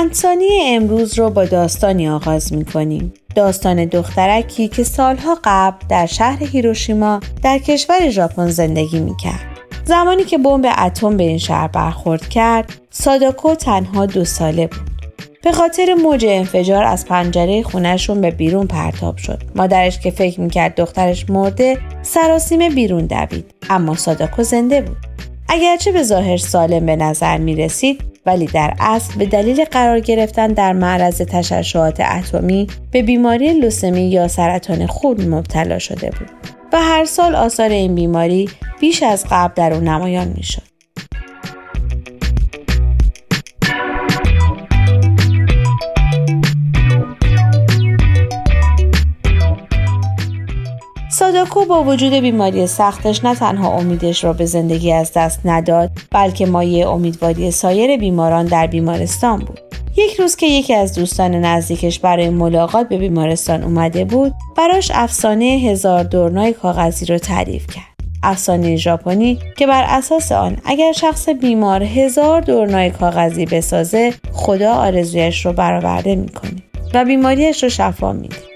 چند 0.00 0.12
ثانیه 0.12 0.62
امروز 0.66 1.18
رو 1.18 1.30
با 1.30 1.44
داستانی 1.44 2.08
آغاز 2.08 2.52
می 2.52 2.64
کنیم. 2.64 3.12
داستان 3.34 3.84
دخترکی 3.84 4.68
که 4.68 4.84
سالها 4.84 5.38
قبل 5.44 5.86
در 5.88 6.06
شهر 6.06 6.44
هیروشیما 6.44 7.20
در 7.42 7.58
کشور 7.58 8.10
ژاپن 8.10 8.48
زندگی 8.48 9.00
می 9.00 9.16
کرد. 9.16 9.40
زمانی 9.84 10.24
که 10.24 10.38
بمب 10.38 10.66
اتم 10.78 11.16
به 11.16 11.22
این 11.22 11.38
شهر 11.38 11.68
برخورد 11.68 12.28
کرد، 12.28 12.72
ساداکو 12.90 13.54
تنها 13.54 14.06
دو 14.06 14.24
ساله 14.24 14.66
بود. 14.66 14.90
به 15.42 15.52
خاطر 15.52 15.94
موج 15.94 16.26
انفجار 16.28 16.84
از 16.84 17.06
پنجره 17.06 17.62
خونهشون 17.62 18.20
به 18.20 18.30
بیرون 18.30 18.66
پرتاب 18.66 19.16
شد. 19.16 19.42
مادرش 19.54 20.00
که 20.00 20.10
فکر 20.10 20.40
می‌کرد 20.40 20.74
دخترش 20.74 21.30
مرده 21.30 21.78
سراسیمه 22.02 22.70
بیرون 22.70 23.06
دوید. 23.06 23.54
اما 23.70 23.94
ساداکو 23.94 24.42
زنده 24.42 24.80
بود. 24.80 24.96
اگرچه 25.48 25.92
به 25.92 26.02
ظاهر 26.02 26.36
سالم 26.36 26.86
به 26.86 26.96
نظر 26.96 27.38
می 27.38 27.56
رسید 27.56 28.09
ولی 28.30 28.46
در 28.46 28.74
اصل 28.80 29.18
به 29.18 29.26
دلیل 29.26 29.64
قرار 29.64 30.00
گرفتن 30.00 30.46
در 30.48 30.72
معرض 30.72 31.22
تشعشعات 31.22 32.00
اتمی 32.00 32.66
به 32.90 33.02
بیماری 33.02 33.52
لوسمی 33.60 34.10
یا 34.10 34.28
سرطان 34.28 34.86
خون 34.86 35.28
مبتلا 35.28 35.78
شده 35.78 36.10
بود. 36.10 36.30
و 36.72 36.80
هر 36.82 37.04
سال 37.04 37.34
آثار 37.34 37.70
این 37.70 37.94
بیماری 37.94 38.48
بیش 38.80 39.02
از 39.02 39.26
قبل 39.30 39.52
در 39.56 39.72
او 39.72 39.80
نمایان 39.80 40.32
می‌شد. 40.36 40.69
ساداکو 51.40 51.64
با 51.64 51.84
وجود 51.84 52.12
بیماری 52.12 52.66
سختش 52.66 53.24
نه 53.24 53.34
تنها 53.34 53.78
امیدش 53.78 54.24
را 54.24 54.32
به 54.32 54.46
زندگی 54.46 54.92
از 54.92 55.12
دست 55.12 55.40
نداد 55.44 55.90
بلکه 56.10 56.46
مایه 56.46 56.88
امیدواری 56.88 57.50
سایر 57.50 57.96
بیماران 57.96 58.46
در 58.46 58.66
بیمارستان 58.66 59.38
بود. 59.38 59.60
یک 59.96 60.20
روز 60.20 60.36
که 60.36 60.46
یکی 60.46 60.74
از 60.74 60.94
دوستان 60.94 61.34
نزدیکش 61.34 61.98
برای 61.98 62.28
ملاقات 62.28 62.88
به 62.88 62.98
بیمارستان 62.98 63.62
اومده 63.64 64.04
بود 64.04 64.34
براش 64.56 64.90
افسانه 64.94 65.44
هزار 65.44 66.02
دورنای 66.02 66.52
کاغذی 66.52 67.06
رو 67.06 67.18
تعریف 67.18 67.66
کرد. 67.66 68.06
افسانه 68.22 68.76
ژاپنی 68.76 69.38
که 69.56 69.66
بر 69.66 69.84
اساس 69.88 70.32
آن 70.32 70.56
اگر 70.64 70.92
شخص 70.92 71.28
بیمار 71.28 71.82
هزار 71.82 72.40
دورنای 72.40 72.90
کاغذی 72.90 73.46
بسازه 73.46 74.14
خدا 74.32 74.72
آرزویش 74.72 75.46
رو 75.46 75.52
برآورده 75.52 76.14
می‌کنه 76.14 76.62
و 76.94 77.04
بیماریش 77.04 77.62
رو 77.62 77.68
شفا 77.68 78.12
میده. 78.12 78.49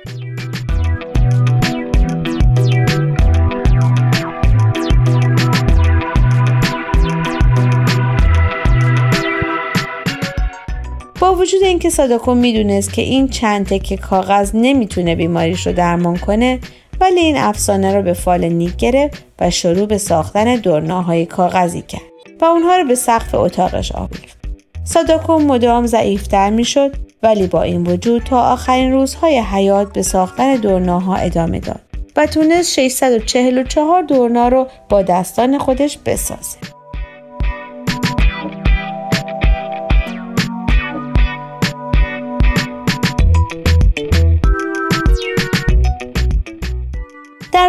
وجود 11.45 11.63
اینکه 11.63 11.91
ساداکو 11.91 12.35
می‌دونست 12.35 12.93
که 12.93 13.03
این 13.03 13.29
چند 13.29 13.67
تکه 13.67 13.97
کاغذ 13.97 14.51
نمی‌تونه 14.55 15.17
بیماریش 15.17 15.67
رو 15.67 15.73
درمان 15.73 16.17
کنه 16.17 16.61
ولی 17.01 17.21
این 17.21 17.37
افسانه 17.37 17.95
رو 17.95 18.03
به 18.03 18.13
فال 18.13 18.45
نیک 18.45 18.77
گرفت 18.77 19.25
و 19.41 19.51
شروع 19.51 19.87
به 19.87 19.99
ساختن 19.99 20.57
دورناهای 20.57 21.27
کاغذی 21.27 21.83
کرد 21.83 22.03
و 22.41 22.45
اونها 22.45 22.77
رو 22.77 22.89
به 22.89 22.95
سقف 22.95 23.35
اتاقش 23.35 23.93
آویخت. 23.93 24.39
ساداکو 24.85 25.39
مدام 25.39 25.87
ضعیفتر 25.87 26.51
می‌شد 26.51 26.97
ولی 27.23 27.47
با 27.47 27.63
این 27.63 27.87
وجود 27.87 28.23
تا 28.23 28.41
آخرین 28.53 28.93
روزهای 28.93 29.39
حیات 29.39 29.93
به 29.93 30.03
ساختن 30.03 30.57
دورناها 30.57 31.17
ادامه 31.17 31.61
داد 31.61 31.81
و 32.17 32.27
تونست 32.27 32.73
644 32.73 34.03
دورنا 34.03 34.49
رو 34.49 34.67
با 34.89 35.03
دستان 35.03 35.59
خودش 35.59 35.99
بسازه. 36.07 36.74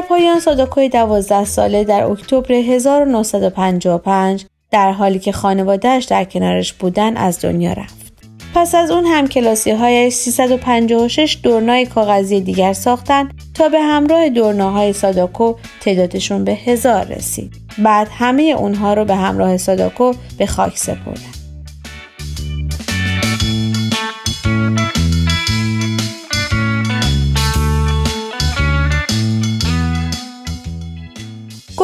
پایان 0.10 0.39
ساداکوی 0.39 0.89
دوازده 0.89 1.46
ساله 1.46 1.84
در 1.84 2.04
اکتبر 2.04 2.54
1955 2.54 4.46
در 4.72 4.91
حالی 4.91 5.20
که 5.20 5.32
خانوادهش 5.32 6.04
در 6.04 6.24
کنارش 6.24 6.74
بودن 6.74 7.18
از 7.18 7.41
دنیا 7.41 7.74
رفت. 7.74 8.06
پس 8.56 8.76
از 8.76 8.91
اون 8.91 9.06
هم 9.06 9.28
کلاسی 9.28 9.72
های 9.72 10.12
356 10.12 11.38
دورنای 11.44 11.86
کاغذی 11.86 12.41
دیگر 12.41 12.74
ساختن 12.74 13.30
تا 13.54 13.70
به 13.70 13.82
همراه 13.82 14.30
دورناهای 14.30 14.94
ساداکو 14.94 15.54
تعدادشون 15.82 16.44
به 16.44 16.52
هزار 16.52 17.04
رسید. 17.04 17.54
بعد 17.78 18.08
همه 18.12 18.44
اونها 18.44 18.94
رو 18.94 19.06
به 19.06 19.15
همراه 19.15 19.58
ساداکو 19.58 20.13
به 20.38 20.46
خاک 20.46 20.78
سپردن. 20.78 21.35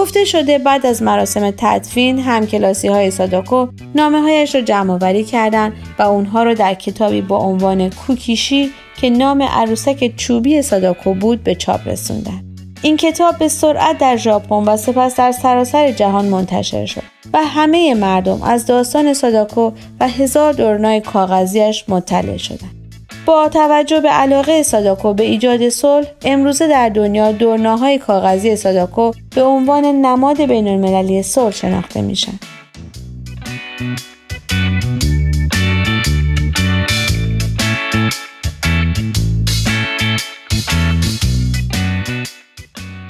گفته 0.01 0.25
شده 0.25 0.57
بعد 0.57 0.85
از 0.85 1.03
مراسم 1.03 1.51
تدفین 1.57 2.19
هم 2.19 2.47
کلاسی 2.47 2.87
های 2.87 3.11
ساداکو 3.11 3.67
نامه 3.95 4.21
هایش 4.21 4.55
را 4.55 4.61
جمع 4.61 4.93
آوری 4.93 5.23
کردند 5.23 5.73
و 5.99 6.01
اونها 6.01 6.43
را 6.43 6.53
در 6.53 6.73
کتابی 6.73 7.21
با 7.21 7.37
عنوان 7.37 7.89
کوکیشی 7.89 8.71
که 9.01 9.09
نام 9.09 9.41
عروسک 9.41 10.15
چوبی 10.15 10.61
ساداکو 10.61 11.13
بود 11.13 11.43
به 11.43 11.55
چاپ 11.55 11.87
رسوندن. 11.87 12.43
این 12.81 12.97
کتاب 12.97 13.37
به 13.37 13.47
سرعت 13.47 13.97
در 13.97 14.17
ژاپن 14.17 14.55
و 14.55 14.77
سپس 14.77 15.15
در 15.15 15.31
سراسر 15.31 15.91
جهان 15.91 16.25
منتشر 16.25 16.85
شد 16.85 17.03
و 17.33 17.37
همه 17.43 17.93
مردم 17.93 18.41
از 18.41 18.65
داستان 18.65 19.13
ساداکو 19.13 19.71
و 19.99 20.07
هزار 20.07 20.53
دورنای 20.53 21.01
کاغذیش 21.01 21.85
مطلع 21.87 22.37
شدند. 22.37 22.80
با 23.25 23.49
توجه 23.49 23.99
به 23.99 24.09
علاقه 24.09 24.63
ساداکو 24.63 25.13
به 25.13 25.23
ایجاد 25.23 25.69
صلح 25.69 26.07
امروزه 26.25 26.67
در 26.67 26.89
دنیا 26.89 27.31
دورناهای 27.31 27.97
کاغذی 27.97 28.55
ساداکو 28.55 29.11
به 29.35 29.43
عنوان 29.43 29.85
نماد 29.85 30.41
بین 30.41 30.67
المللی 30.67 31.23
صلح 31.23 31.51
شناخته 31.51 32.01
میشن. 32.01 32.33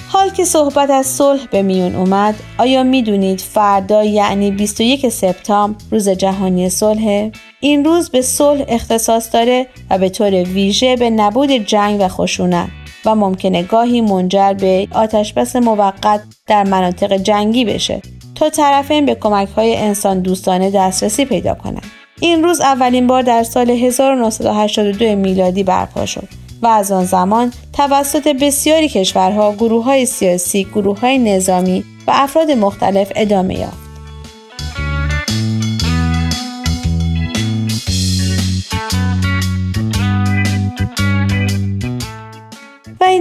حال 0.08 0.30
که 0.30 0.46
صحبت 0.46 0.90
از 0.90 1.06
صلح 1.06 1.48
به 1.52 1.62
میون 1.62 1.96
اومد 1.96 2.36
آیا 2.58 2.84
می‌دونید 2.84 3.42
فردا 3.42 4.04
یعنی 4.04 4.52
21 4.52 5.10
سپتامبر 5.10 5.80
روز 5.92 6.10
جهانی 6.10 6.70
صلح 6.70 7.32
این 7.62 7.86
روز 7.86 8.10
به 8.10 8.22
صلح 8.22 8.66
اختصاص 8.68 9.34
داره 9.34 9.68
و 9.90 9.98
به 9.98 10.10
طور 10.10 10.32
ویژه 10.32 10.96
به 10.96 11.10
نبود 11.10 11.52
جنگ 11.52 12.02
و 12.02 12.08
خشونت 12.08 12.70
و 13.06 13.16
ممکنه 13.16 13.64
گاهی 13.64 14.02
منجر 14.02 14.54
به 14.54 14.88
آتشبس 14.92 15.56
موقت 15.56 16.22
در 16.48 16.64
مناطق 16.64 17.18
جنگی 17.18 17.66
بشه 17.66 18.02
تا 18.36 18.50
طرفین 18.50 19.06
به 19.06 19.16
کمک 19.16 19.50
های 19.50 19.76
انسان 19.76 20.20
دوستانه 20.20 20.72
دسترسی 20.72 21.26
پیدا 21.26 21.54
کنند. 21.54 21.86
این 22.20 22.44
روز 22.44 22.62
اولین 22.62 23.08
بار 23.08 23.22
در 23.22 23.44
سال 23.44 23.70
1982 23.70 25.16
میلادی 25.16 25.64
برپا 25.64 26.06
شد 26.06 26.28
و 26.62 26.68
از 26.68 26.92
آن 26.92 27.06
زمان 27.06 27.54
توسط 27.74 28.28
بسیاری 28.28 28.90
کشورها، 28.90 29.54
گروه 29.54 29.86
های 29.86 30.06
سیاسی، 30.06 30.64
گروه 30.64 31.00
های 31.00 31.18
نظامی 31.18 31.84
و 32.08 32.12
افراد 32.14 32.52
مختلف 32.52 33.12
ادامه 33.16 33.60
یافت. 33.60 33.91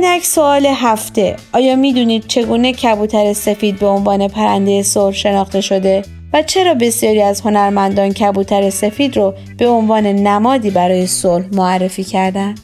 اینک 0.04 0.24
سوال 0.24 0.66
هفته 0.66 1.36
آیا 1.52 1.76
می‌دونید 1.76 2.26
چگونه 2.26 2.72
کبوتر 2.72 3.32
سفید 3.32 3.78
به 3.78 3.86
عنوان 3.86 4.28
پرنده 4.28 4.82
سرخ 4.82 5.14
شناخته 5.14 5.60
شده 5.60 6.02
و 6.32 6.42
چرا 6.42 6.74
بسیاری 6.74 7.22
از 7.22 7.40
هنرمندان 7.40 8.12
کبوتر 8.12 8.70
سفید 8.70 9.16
رو 9.16 9.34
به 9.58 9.68
عنوان 9.68 10.06
نمادی 10.06 10.70
برای 10.70 11.06
صلح 11.06 11.44
معرفی 11.52 12.04
کردند؟ 12.04 12.60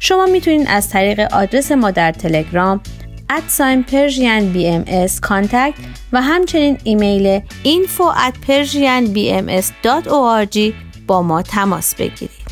شما 0.00 0.26
می‌تونید 0.26 0.66
از 0.70 0.90
طریق 0.90 1.20
آدرس 1.20 1.72
ما 1.72 1.90
در 1.90 2.12
تلگرام 2.12 2.80
Persian 3.82 4.52
BMS 4.52 5.20
Contact 5.20 5.74
و 6.12 6.22
همچنین 6.22 6.78
ایمیل 6.84 7.40
info 7.64 8.04
at 8.28 8.34
persianbms.org 8.48 10.58
با 11.06 11.22
ما 11.22 11.42
تماس 11.42 11.94
بگیرید. 11.94 12.46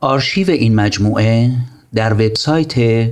آرشیو 0.00 0.50
این 0.50 0.74
مجموعه 0.74 1.50
در 1.94 2.12
وبسایت 2.12 3.06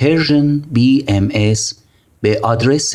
Persian 0.00 0.62
BMS 0.74 1.74
به 2.20 2.40
آدرس 2.42 2.94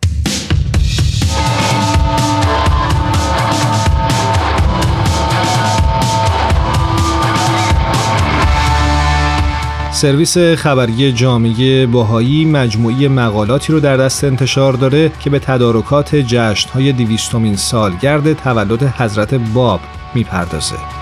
سرویس 10.01 10.37
خبری 10.37 11.11
جامعه 11.11 11.85
باهایی 11.85 12.45
مجموعی 12.45 13.07
مقالاتی 13.07 13.73
رو 13.73 13.79
در 13.79 13.97
دست 13.97 14.23
انتشار 14.23 14.73
داره 14.73 15.11
که 15.19 15.29
به 15.29 15.39
تدارکات 15.39 16.15
جشنهای 16.15 16.91
دیویستومین 16.91 17.55
سالگرد 17.55 18.33
تولد 18.33 18.83
حضرت 18.83 19.33
باب 19.33 19.79
می‌پردازه. 20.15 21.00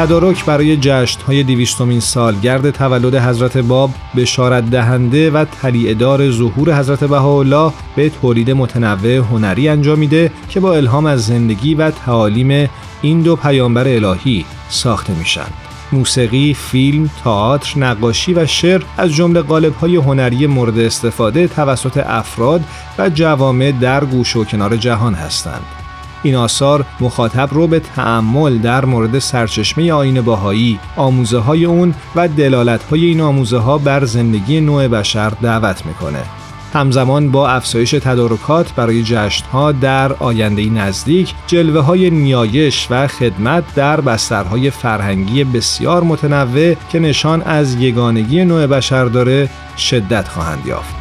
تدارک 0.00 0.44
برای 0.44 0.76
جشنهای 0.76 1.42
دیویستومین 1.42 2.00
سالگرد 2.00 2.70
تولد 2.70 3.14
حضرت 3.14 3.56
باب 3.56 3.90
بشارت 4.16 4.70
دهنده 4.70 5.30
و 5.30 5.44
تلیعدار 5.44 6.30
ظهور 6.30 6.78
حضرت 6.78 7.04
بهاءالله 7.04 7.72
به 7.96 8.10
تولید 8.10 8.50
متنوع 8.50 9.16
هنری 9.16 9.68
انجام 9.68 9.98
میده 9.98 10.32
که 10.48 10.60
با 10.60 10.74
الهام 10.74 11.06
از 11.06 11.26
زندگی 11.26 11.74
و 11.74 11.90
تعالیم 11.90 12.70
این 13.02 13.20
دو 13.20 13.36
پیامبر 13.36 13.88
الهی 13.88 14.44
ساخته 14.68 15.12
میشن. 15.14 15.46
موسیقی، 15.92 16.54
فیلم، 16.54 17.10
تئاتر، 17.24 17.78
نقاشی 17.78 18.34
و 18.34 18.46
شعر 18.46 18.82
از 18.98 19.10
جمله 19.14 19.40
قالب‌های 19.40 19.96
هنری 19.96 20.46
مورد 20.46 20.78
استفاده 20.78 21.48
توسط 21.48 22.02
افراد 22.06 22.64
و 22.98 23.10
جوامع 23.10 23.72
در 23.72 24.04
گوش 24.04 24.36
و 24.36 24.44
کنار 24.44 24.76
جهان 24.76 25.14
هستند. 25.14 25.79
این 26.22 26.36
آثار 26.36 26.84
مخاطب 27.00 27.48
رو 27.52 27.66
به 27.66 27.80
تعمل 27.80 28.58
در 28.58 28.84
مورد 28.84 29.18
سرچشمه 29.18 29.92
آین 29.92 30.20
باهایی، 30.20 30.78
آموزه 30.96 31.38
های 31.38 31.64
اون 31.64 31.94
و 32.16 32.28
دلالت 32.28 32.82
های 32.82 33.04
این 33.04 33.20
آموزه 33.20 33.58
ها 33.58 33.78
بر 33.78 34.04
زندگی 34.04 34.60
نوع 34.60 34.88
بشر 34.88 35.30
دعوت 35.30 35.86
می‌کنه. 35.86 36.22
همزمان 36.72 37.30
با 37.30 37.48
افزایش 37.48 37.90
تدارکات 37.90 38.72
برای 38.74 39.02
جشنها 39.02 39.72
در 39.72 40.12
آینده 40.12 40.70
نزدیک 40.70 41.34
جلوه 41.46 41.80
های 41.80 42.10
نیایش 42.10 42.86
و 42.90 43.06
خدمت 43.06 43.74
در 43.74 44.00
بسترهای 44.00 44.70
فرهنگی 44.70 45.44
بسیار 45.44 46.02
متنوع 46.02 46.74
که 46.92 46.98
نشان 46.98 47.42
از 47.42 47.74
یگانگی 47.74 48.44
نوع 48.44 48.66
بشر 48.66 49.04
داره 49.04 49.48
شدت 49.76 50.28
خواهند 50.28 50.66
یافت. 50.66 50.99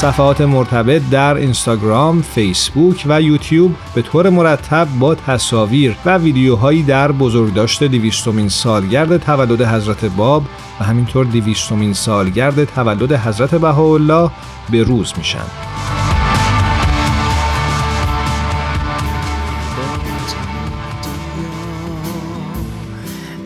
صفحات 0.00 0.40
مرتبط 0.40 1.02
در 1.10 1.34
اینستاگرام، 1.34 2.22
فیسبوک 2.22 3.04
و 3.08 3.22
یوتیوب 3.22 3.74
به 3.94 4.02
طور 4.02 4.30
مرتب 4.30 4.88
با 4.98 5.14
تصاویر 5.14 5.96
و 6.04 6.18
ویدیوهایی 6.18 6.82
در 6.82 7.12
بزرگداشت 7.12 7.84
دیویستومین 7.84 8.48
سالگرد 8.48 9.16
تولد 9.16 9.62
حضرت 9.62 10.04
باب 10.04 10.42
و 10.80 10.84
همینطور 10.84 11.26
دیویستومین 11.26 11.92
سالگرد 11.92 12.64
تولد 12.64 13.12
حضرت 13.12 13.54
بهاءالله 13.54 14.30
به 14.70 14.82
روز 14.82 15.12
میشن. 15.18 15.38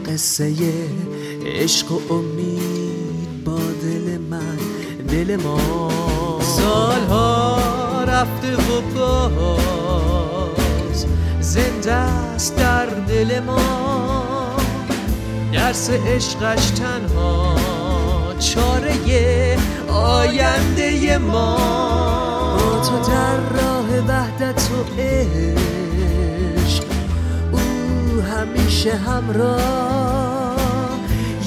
قصه 0.07 0.55
عشق 1.47 1.93
و 1.93 2.15
امید 2.15 3.45
با 3.45 3.59
دل 3.83 4.19
من 4.31 4.59
دل 5.09 5.37
ما 5.37 6.22
سالها 6.43 7.59
رفته 8.05 8.57
و 8.57 8.81
باز 8.95 9.67
زنده 11.41 11.93
است 11.93 12.57
در 12.57 12.87
دل 12.87 13.41
ما. 13.41 13.93
درس 15.53 15.91
عشقش 15.91 16.71
تنها 16.71 17.55
چاره 18.39 19.57
آینده 19.89 21.19
ما. 21.19 21.57
با 22.57 22.81
تو 22.81 23.11
در 23.11 23.37
راه 23.37 23.89
وحدت 24.09 24.63
و 24.71 25.01
عشق 25.01 26.85
او 27.53 27.61
همیشه 28.21 28.95
همراه. 28.95 30.53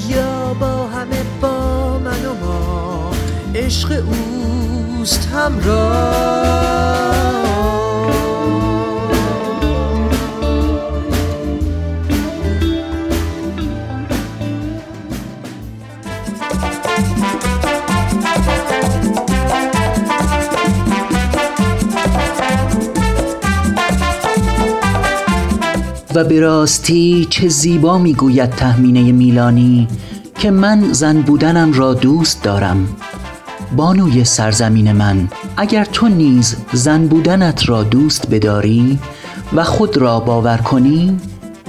یا 0.08 0.54
با 0.60 0.86
همه 0.86 1.22
با 1.40 1.98
من 1.98 2.26
و 2.26 2.34
ما. 2.34 2.85
عشق 3.56 3.92
او 4.06 4.36
دوست 5.06 5.28
همراه. 5.34 6.26
و 26.14 26.24
به 26.24 26.40
راستی 26.40 27.26
چه 27.30 27.48
زیبا 27.48 27.98
می‌گوید 27.98 28.50
تهمینه 28.50 29.12
میلانی 29.12 29.88
که 30.38 30.50
من 30.50 30.92
زن 30.92 31.20
بودنم 31.22 31.72
را 31.72 31.94
دوست 31.94 32.42
دارم. 32.42 32.88
بانوی 33.72 34.24
سرزمین 34.24 34.92
من 34.92 35.28
اگر 35.56 35.84
تو 35.84 36.08
نیز 36.08 36.56
زن 36.72 37.06
بودنت 37.06 37.68
را 37.68 37.82
دوست 37.82 38.30
بداری 38.30 38.98
و 39.52 39.64
خود 39.64 39.96
را 39.96 40.20
باور 40.20 40.56
کنی 40.56 41.18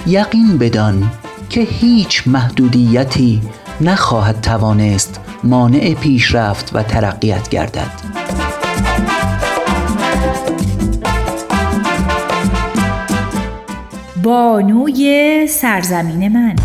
یقین 0.07 0.57
بدان 0.57 1.11
که 1.49 1.61
هیچ 1.61 2.27
محدودیتی 2.27 3.41
نخواهد 3.81 4.41
توانست 4.41 5.19
مانع 5.43 5.93
پیشرفت 5.93 6.71
و 6.73 6.83
ترقیت 6.83 7.49
گردد. 7.49 7.91
بانوی 14.23 15.47
سرزمین 15.47 16.27
من 16.27 16.55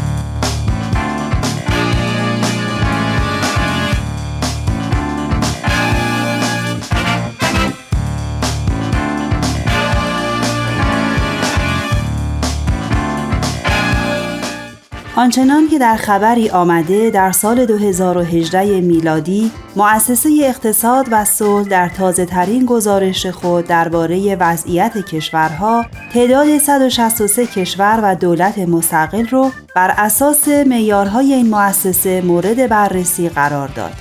آنچنان 15.16 15.68
که 15.68 15.79
در 15.79 15.96
خبری 15.96 16.51
آمده 16.51 17.11
در 17.11 17.33
سال 17.33 17.66
2018 17.66 18.81
میلادی 18.81 19.51
مؤسسه 19.77 20.31
اقتصاد 20.44 21.07
و 21.11 21.25
صلح 21.25 21.68
در 21.68 21.88
تازه 21.88 22.25
ترین 22.25 22.66
گزارش 22.66 23.27
خود 23.27 23.64
درباره 23.64 24.37
وضعیت 24.37 24.98
کشورها 24.98 25.87
تعداد 26.12 26.59
163 26.59 27.46
کشور 27.46 28.01
و 28.03 28.14
دولت 28.14 28.59
مستقل 28.59 29.27
رو 29.27 29.51
بر 29.75 29.94
اساس 29.96 30.48
معیارهای 30.48 31.33
این 31.33 31.51
مؤسسه 31.51 32.22
مورد 32.22 32.68
بررسی 32.68 33.29
قرار 33.29 33.68
داد. 33.68 33.92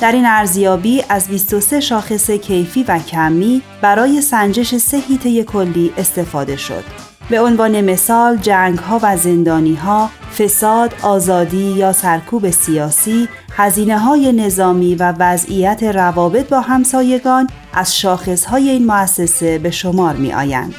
در 0.00 0.12
این 0.12 0.26
ارزیابی 0.26 1.02
از 1.08 1.28
23 1.28 1.80
شاخص 1.80 2.30
کیفی 2.30 2.84
و 2.88 2.98
کمی 2.98 3.62
برای 3.82 4.20
سنجش 4.20 4.74
سه 4.74 5.00
کلی 5.44 5.92
استفاده 5.96 6.56
شد. 6.56 7.07
به 7.30 7.40
عنوان 7.40 7.80
مثال 7.80 8.36
جنگ 8.36 8.78
ها 8.78 9.00
و 9.02 9.16
زندانی 9.16 9.74
ها، 9.74 10.10
فساد، 10.38 10.94
آزادی 11.02 11.72
یا 11.72 11.92
سرکوب 11.92 12.50
سیاسی، 12.50 13.28
هزینه 13.52 13.98
های 13.98 14.32
نظامی 14.32 14.94
و 14.94 15.14
وضعیت 15.18 15.82
روابط 15.82 16.48
با 16.48 16.60
همسایگان 16.60 17.46
از 17.72 17.98
شاخص 17.98 18.44
های 18.44 18.68
این 18.68 18.86
مؤسسه 18.86 19.58
به 19.58 19.70
شمار 19.70 20.16
می 20.16 20.32
آیند. 20.32 20.74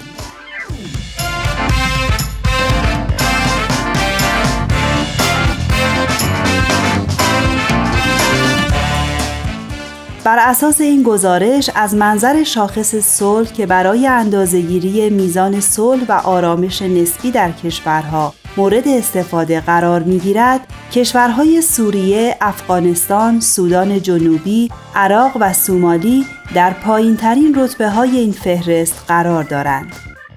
بر 10.30 10.39
اساس 10.39 10.82
این 10.82 11.04
گزارش 11.04 11.70
از 11.76 11.96
منظر 11.96 12.44
شاخص 12.44 12.96
صلح 12.96 13.52
که 13.52 13.65
برای 13.65 14.08
اندازهگیری 14.08 15.10
میزان 15.10 15.60
صلح 15.60 16.06
و 16.10 16.12
آرامش 16.12 16.82
نسبی 16.82 17.32
در 17.32 17.52
کشورها 17.52 18.34
مورد 18.58 18.88
استفاده 18.88 19.62
قرار 19.62 20.04
می‌گیرد 20.04 20.60
کشورهای 20.92 21.62
سوریه، 21.62 22.38
افغانستان، 22.42 23.39
سودان 23.39 24.02
جنوبی، 24.02 24.70
عراق 24.96 25.32
و 25.39 25.54
سومالی 25.54 26.26
در 26.56 26.74
پایین 26.74 27.18
ترین 27.18 27.56
رتبه 27.56 27.89
های 27.89 28.18
این 28.18 28.32
فهرست 28.32 29.04
قرار 29.08 29.44
دارند. 29.44 29.92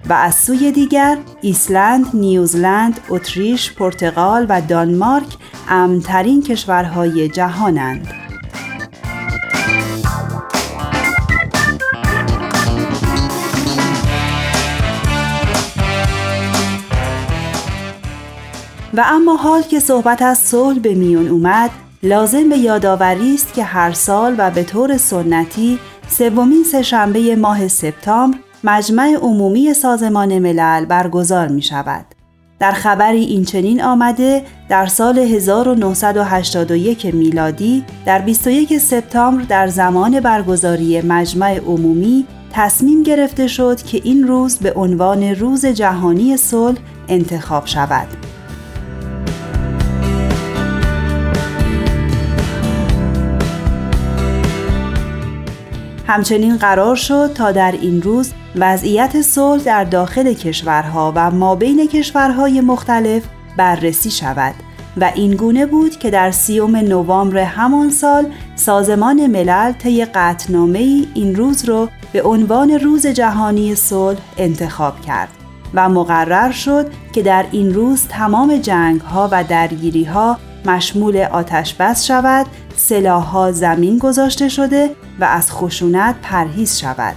و 0.09 0.13
از 0.13 0.35
سوی 0.35 0.73
دیگر 0.73 1.19
ایسلند، 1.41 2.07
نیوزلند، 2.15 3.01
اتریش، 3.09 3.73
پرتغال 3.73 4.47
و 4.49 4.61
دانمارک 4.61 5.37
امنترین 5.69 6.43
کشورهای 6.43 7.29
جهانند. 7.29 8.22
و 18.95 19.05
اما 19.07 19.37
حال 19.37 19.63
که 19.63 19.81
صحبت 19.81 20.23
از 20.23 20.39
صلح 20.39 20.79
به 20.79 20.95
میون 20.95 21.29
اومد 21.29 21.71
لازم 22.03 22.49
به 22.49 22.59
یادآوری 22.59 23.35
است 23.35 23.55
که 23.55 23.65
هر 23.65 23.93
سال 23.93 24.35
و 24.39 24.51
به 24.51 24.65
طور 24.65 24.97
سنتی 24.97 25.79
سومین 26.09 26.65
سهشنبه 26.65 27.37
ماه 27.37 27.69
سپتامبر 27.69 28.39
مجمع 28.65 29.15
عمومی 29.23 29.75
سازمان 29.75 30.39
ملل 30.39 30.85
برگزار 30.85 31.49
می 31.49 31.63
شود. 31.63 32.05
در 32.59 32.73
خبری 32.73 33.25
این 33.25 33.45
چنین 33.45 33.83
آمده 33.83 34.45
در 34.69 34.87
سال 34.87 35.19
1981 35.19 37.07
میلادی 37.15 37.85
در 38.07 38.19
21 38.19 38.79
سپتامبر 38.79 39.43
در 39.43 39.67
زمان 39.67 40.21
برگزاری 40.21 41.01
مجمع 41.01 41.59
عمومی 41.59 42.27
تصمیم 42.53 43.03
گرفته 43.03 43.47
شد 43.47 43.83
که 43.83 44.01
این 44.05 44.29
روز 44.29 44.59
به 44.59 44.73
عنوان 44.73 45.23
روز 45.23 45.67
جهانی 45.67 46.37
صلح 46.37 46.79
انتخاب 47.09 47.67
شود. 47.67 48.07
همچنین 56.13 56.57
قرار 56.57 56.97
شد 56.97 57.31
تا 57.35 57.53
در 57.53 57.73
این 57.73 58.03
روز 58.03 58.33
وضعیت 58.57 59.21
صلح 59.21 59.63
در 59.63 59.85
داخل 59.85 60.35
کشورها 60.35 61.13
و 61.17 61.31
ما 61.31 61.55
بین 61.55 61.87
کشورهای 61.89 62.61
مختلف 62.61 63.23
بررسی 63.57 64.11
شود 64.11 64.55
و 64.97 65.11
این 65.15 65.35
گونه 65.35 65.67
بود 65.67 65.97
که 65.99 66.11
در 66.11 66.31
سیوم 66.31 66.77
نوامبر 66.77 67.39
همان 67.39 67.91
سال 67.91 68.27
سازمان 68.57 69.27
ملل 69.27 69.73
طی 69.73 70.05
قطنامه 70.05 70.79
ای 70.79 71.09
این 71.15 71.35
روز 71.35 71.65
را 71.65 71.89
به 72.13 72.23
عنوان 72.23 72.71
روز 72.71 73.07
جهانی 73.07 73.75
صلح 73.75 74.19
انتخاب 74.39 75.01
کرد 75.01 75.29
و 75.75 75.89
مقرر 75.89 76.51
شد 76.51 76.91
که 77.13 77.23
در 77.23 77.45
این 77.51 77.75
روز 77.75 78.07
تمام 78.09 78.57
جنگ 78.57 79.01
ها 79.01 79.29
و 79.33 79.45
درگیری 79.45 80.05
ها 80.05 80.39
مشمول 80.67 81.17
آتش 81.17 81.75
بس 81.75 82.05
شود 82.05 82.47
سلاحها 82.77 83.53
زمین 83.53 83.99
گذاشته 83.99 84.49
شده 84.49 84.91
و 85.21 85.25
از 85.25 85.53
خشونت 85.53 86.15
پرهیز 86.23 86.79
شود. 86.79 87.17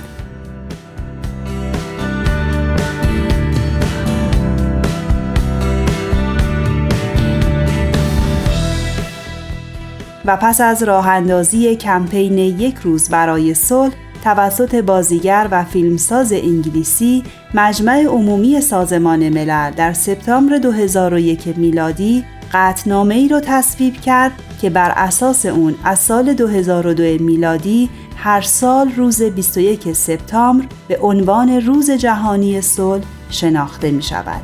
و 10.26 10.38
پس 10.38 10.62
از 10.62 10.84
راه 10.84 11.08
اندازی 11.08 11.76
کمپین 11.76 12.38
یک 12.38 12.76
روز 12.76 13.10
برای 13.10 13.54
صلح 13.54 13.94
توسط 14.24 14.76
بازیگر 14.76 15.48
و 15.52 15.64
فیلمساز 15.64 16.34
انگلیسی 16.34 17.24
مجمع 17.54 18.04
عمومی 18.04 18.62
سازمان 18.62 19.30
ملل 19.30 19.72
در 19.72 19.94
سپتامبر 19.94 20.58
2001 20.58 21.58
میلادی 21.58 22.26
قطنامه 22.56 23.16
ای 23.16 23.28
را 23.28 23.40
تصویب 23.40 24.02
کرد 24.02 24.32
که 24.62 24.70
بر 24.70 24.94
اساس 24.96 25.46
اون 25.46 25.76
از 25.84 26.00
سال 26.00 26.34
2002 26.34 27.24
میلادی 27.24 27.90
هر 28.18 28.42
سال 28.42 28.92
روز 28.92 29.22
21 29.22 29.94
سپتامبر 29.94 30.66
به 30.88 30.98
عنوان 30.98 31.62
روز 31.62 31.92
جهانی 31.92 32.62
صلح 32.62 33.04
شناخته 33.30 33.92
می 33.92 34.04
شود. 34.04 34.42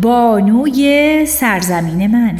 بانوی 0.00 1.26
سرزمین 1.26 2.06
من 2.06 2.38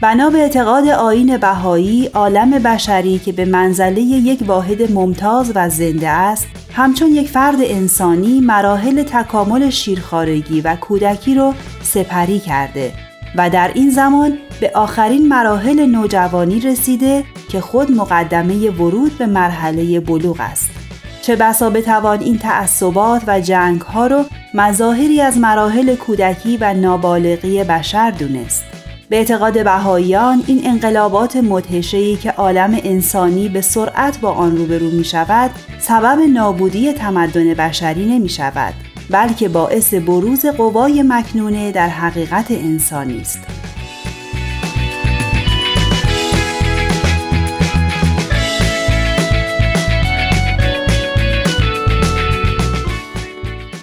بنا 0.00 0.30
به 0.30 0.38
اعتقاد 0.38 0.88
آین 0.88 1.36
بهایی 1.36 2.06
عالم 2.06 2.50
بشری 2.50 3.18
که 3.18 3.32
به 3.32 3.44
منزله 3.44 4.00
یک 4.00 4.42
واحد 4.46 4.92
ممتاز 4.92 5.52
و 5.54 5.68
زنده 5.68 6.08
است 6.08 6.46
همچون 6.72 7.08
یک 7.08 7.28
فرد 7.28 7.56
انسانی 7.60 8.40
مراحل 8.40 9.02
تکامل 9.02 9.70
شیرخارگی 9.70 10.60
و 10.60 10.76
کودکی 10.76 11.34
را 11.34 11.54
سپری 11.82 12.38
کرده 12.38 12.92
و 13.36 13.50
در 13.50 13.70
این 13.74 13.90
زمان 13.90 14.38
به 14.60 14.70
آخرین 14.74 15.28
مراحل 15.28 15.86
نوجوانی 15.86 16.60
رسیده 16.60 17.24
که 17.48 17.60
خود 17.60 17.90
مقدمه 17.90 18.70
ورود 18.70 19.18
به 19.18 19.26
مرحله 19.26 20.00
بلوغ 20.00 20.36
است. 20.40 20.70
چه 21.22 21.36
بسا 21.36 21.70
بتوان 21.70 22.20
این 22.20 22.38
تعصبات 22.38 23.22
و 23.26 23.40
جنگ 23.40 23.80
ها 23.80 24.06
رو 24.06 24.24
مظاهری 24.54 25.20
از 25.20 25.38
مراحل 25.38 25.94
کودکی 25.94 26.56
و 26.56 26.74
نابالغی 26.74 27.64
بشر 27.64 28.10
دونست. 28.10 28.75
به 29.08 29.16
اعتقاد 29.16 29.64
بهاییان 29.64 30.42
این 30.46 30.60
انقلابات 30.64 31.36
مدهشه‌ای 31.36 32.16
که 32.16 32.30
عالم 32.30 32.80
انسانی 32.84 33.48
به 33.48 33.60
سرعت 33.60 34.20
با 34.20 34.32
آن 34.32 34.56
روبرو 34.56 34.90
می 34.90 35.04
شود 35.04 35.50
سبب 35.78 36.18
نابودی 36.34 36.92
تمدن 36.92 37.54
بشری 37.54 38.06
نمی 38.06 38.28
شود 38.28 38.74
بلکه 39.10 39.48
باعث 39.48 39.94
بروز 39.94 40.46
قوای 40.46 41.02
مکنونه 41.02 41.72
در 41.72 41.88
حقیقت 41.88 42.50
انسانی 42.50 43.20
است. 43.20 43.40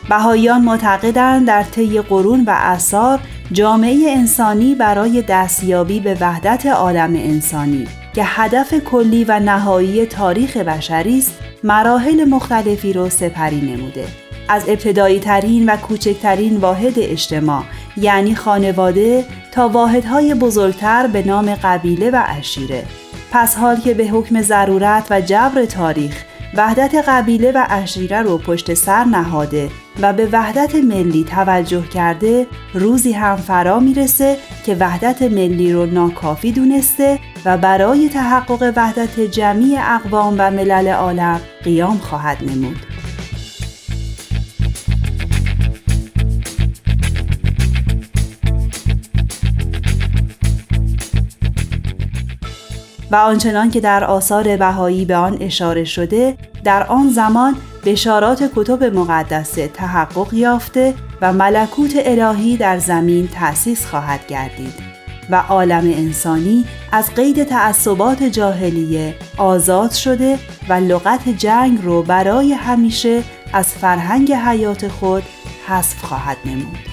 بهاییان 0.10 0.62
معتقدند 0.62 1.48
در 1.48 1.64
طی 1.64 2.02
قرون 2.02 2.44
و 2.48 2.54
اثار 2.56 3.20
جامعه 3.54 4.12
انسانی 4.18 4.76
برای 4.76 5.22
دستیابی 5.22 6.00
به 6.00 6.18
وحدت 6.22 6.66
عالم 6.66 7.16
انسانی 7.16 7.88
که 8.14 8.22
هدف 8.26 8.74
کلی 8.74 9.24
و 9.24 9.40
نهایی 9.40 10.06
تاریخ 10.06 10.58
بشری 10.58 11.18
است 11.18 11.40
مراحل 11.64 12.26
مختلفی 12.26 12.94
را 12.94 13.10
سپری 13.10 13.62
نموده. 13.62 14.06
از 14.50 14.70
ابتدایی 14.70 15.20
ترین 15.20 15.70
و 15.70 15.78
کوچکترین 15.78 16.58
واحد 16.58 16.94
اجتماع 16.98 17.64
یعنی 17.98 18.36
خانواده 18.36 19.26
تا 19.52 19.70
واحدهای 19.70 20.34
بزرگتر 20.34 21.08
به 21.08 21.24
نام 21.28 21.56
قبیله 21.56 22.12
و 22.12 22.16
عشیره 22.16 22.84
پس 23.32 23.56
حال 23.56 23.80
که 23.80 23.94
به 23.94 24.08
حکم 24.08 24.42
ضرورت 24.42 25.08
و 25.10 25.22
جبر 25.22 25.66
تاریخ 25.66 26.24
وحدت 26.56 26.96
قبیله 27.08 27.52
و 27.52 27.58
عشیره 27.70 28.22
رو 28.22 28.38
پشت 28.38 28.74
سر 28.74 29.04
نهاده 29.04 29.70
و 30.02 30.14
به 30.14 30.30
وحدت 30.32 30.76
ملی 30.76 31.24
توجه 31.24 31.88
کرده 31.88 32.48
روزی 32.74 33.12
هم 33.12 33.36
فرا 33.36 33.80
می‌رسه 33.80 34.38
که 34.66 34.76
وحدت 34.80 35.22
ملی 35.22 35.74
رو 35.74 35.86
ناکافی 35.86 36.52
دونسته 36.52 37.20
و 37.46 37.58
برای 37.58 38.10
تحقق 38.10 38.74
وحدت 38.76 39.20
جمعی 39.20 39.78
اقوام 39.78 40.36
و 40.38 40.52
ملل 40.52 40.88
عالم 40.88 41.42
قیام 41.64 41.98
خواهد 41.98 42.38
نمود. 42.42 42.93
و 53.14 53.16
آنچنان 53.16 53.72
که 53.72 53.80
در 53.80 54.04
آثار 54.04 54.58
بهایی 54.58 55.06
به 55.06 55.16
آن 55.16 55.38
اشاره 55.42 55.84
شده 55.84 56.38
در 56.64 56.84
آن 56.84 57.10
زمان 57.10 57.56
بشارات 57.86 58.52
کتب 58.56 58.84
مقدسه 58.84 59.68
تحقق 59.68 60.34
یافته 60.34 60.94
و 61.22 61.34
ملکوت 61.34 61.92
الهی 61.96 62.58
در 62.58 62.80
زمین 62.80 63.28
تأسیس 63.28 63.86
خواهد 63.86 64.28
گردید 64.28 64.74
و 65.30 65.36
عالم 65.36 65.84
انسانی 65.86 66.66
از 66.92 67.16
قید 67.16 67.44
تعصبات 67.44 68.24
جاهلیه 68.24 69.16
آزاد 69.38 69.92
شده 69.92 70.40
و 70.70 70.74
لغت 70.74 71.30
جنگ 71.30 71.80
رو 71.84 72.04
برای 72.04 72.54
همیشه 72.54 73.24
از 73.54 73.68
فرهنگ 73.68 74.34
حیات 74.34 74.88
خود 74.88 75.24
حذف 75.68 76.04
خواهد 76.04 76.38
نمود. 76.46 76.93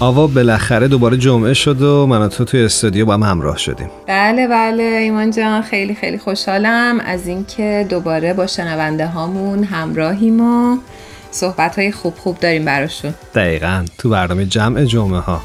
آوا 0.00 0.26
بالاخره 0.26 0.88
دوباره 0.88 1.16
جمعه 1.16 1.54
شد 1.54 1.82
و 1.82 2.06
من 2.06 2.28
تو 2.28 2.44
توی 2.44 2.64
استودیو 2.64 3.06
با 3.06 3.14
هم 3.14 3.22
همراه 3.22 3.58
شدیم. 3.58 3.90
بله 4.06 4.48
بله. 4.48 4.82
ایمان 4.82 5.30
جان 5.30 5.62
خیلی 5.62 5.94
خیلی 5.94 6.18
خوشحالم. 6.18 7.00
از 7.00 7.26
اینکه 7.26 7.86
دوباره 7.88 8.32
با 8.32 8.46
شنونده 8.46 9.06
هامون 9.06 9.64
همراهیم 9.64 10.40
و 10.40 10.78
صحبت 11.30 11.78
های 11.78 11.92
خوب 11.92 12.14
خوب 12.14 12.38
داریم 12.38 12.64
براشون. 12.64 13.14
دقیقا. 13.34 13.84
تو 13.98 14.08
برنامه 14.08 14.46
جمع 14.46 14.84
جمعه 14.84 15.20
ها 15.20 15.40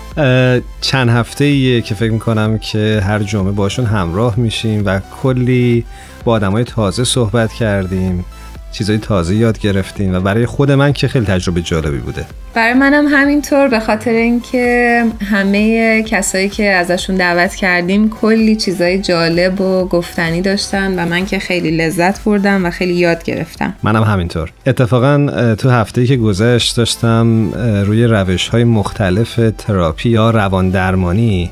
چند 0.81 1.09
هفته 1.09 1.45
ایه 1.45 1.81
که 1.81 1.95
فکر 1.95 2.11
می‌کنم 2.11 2.57
که 2.57 3.01
هر 3.05 3.19
جمعه 3.19 3.51
باشون 3.51 3.85
همراه 3.85 4.39
میشیم 4.39 4.83
و 4.85 4.99
کلی 5.23 5.85
با 6.23 6.31
آدم 6.31 6.51
های 6.51 6.63
تازه 6.63 7.03
صحبت 7.03 7.53
کردیم. 7.53 8.25
چیزای 8.71 8.97
تازه 8.97 9.35
یاد 9.35 9.59
گرفتیم 9.59 10.15
و 10.15 10.19
برای 10.19 10.45
خود 10.45 10.71
من 10.71 10.93
که 10.93 11.07
خیلی 11.07 11.25
تجربه 11.25 11.61
جالبی 11.61 11.97
بوده. 11.97 12.25
برای 12.53 12.73
منم 12.73 13.07
همینطور 13.07 13.67
به 13.67 13.79
خاطر 13.79 14.11
اینکه 14.11 15.03
همه 15.31 16.03
کسایی 16.03 16.49
که 16.49 16.71
ازشون 16.71 17.15
دعوت 17.15 17.55
کردیم 17.55 18.09
کلی 18.09 18.55
چیزای 18.55 18.99
جالب 18.99 19.61
و 19.61 19.85
گفتنی 19.85 20.41
داشتن 20.41 20.99
و 20.99 21.09
من 21.09 21.25
که 21.25 21.39
خیلی 21.39 21.71
لذت 21.71 22.23
بردم 22.23 22.65
و 22.65 22.69
خیلی 22.69 22.93
یاد 22.93 23.23
گرفتم. 23.23 23.73
منم 23.83 24.03
همینطور. 24.03 24.51
اتفاقا 24.65 25.55
تو 25.55 25.69
هفته 25.69 26.05
که 26.05 26.17
گذشت 26.17 26.77
داشتم 26.77 27.51
روی 27.85 28.03
روش 28.03 28.47
های 28.47 28.63
مختلف 28.63 29.39
تراپی 29.57 30.09
یا 30.09 30.29
روان 30.29 30.69
درمانی 30.69 31.51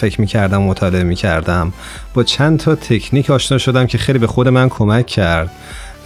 فکر 0.00 0.20
می‌کردم 0.20 0.62
مطالعه 0.62 1.02
می‌کردم. 1.02 1.72
با 2.14 2.22
چند 2.22 2.58
تا 2.58 2.74
تکنیک 2.74 3.30
آشنا 3.30 3.58
شدم 3.58 3.86
که 3.86 3.98
خیلی 3.98 4.18
به 4.18 4.26
خود 4.26 4.48
من 4.48 4.68
کمک 4.68 5.06
کرد. 5.06 5.50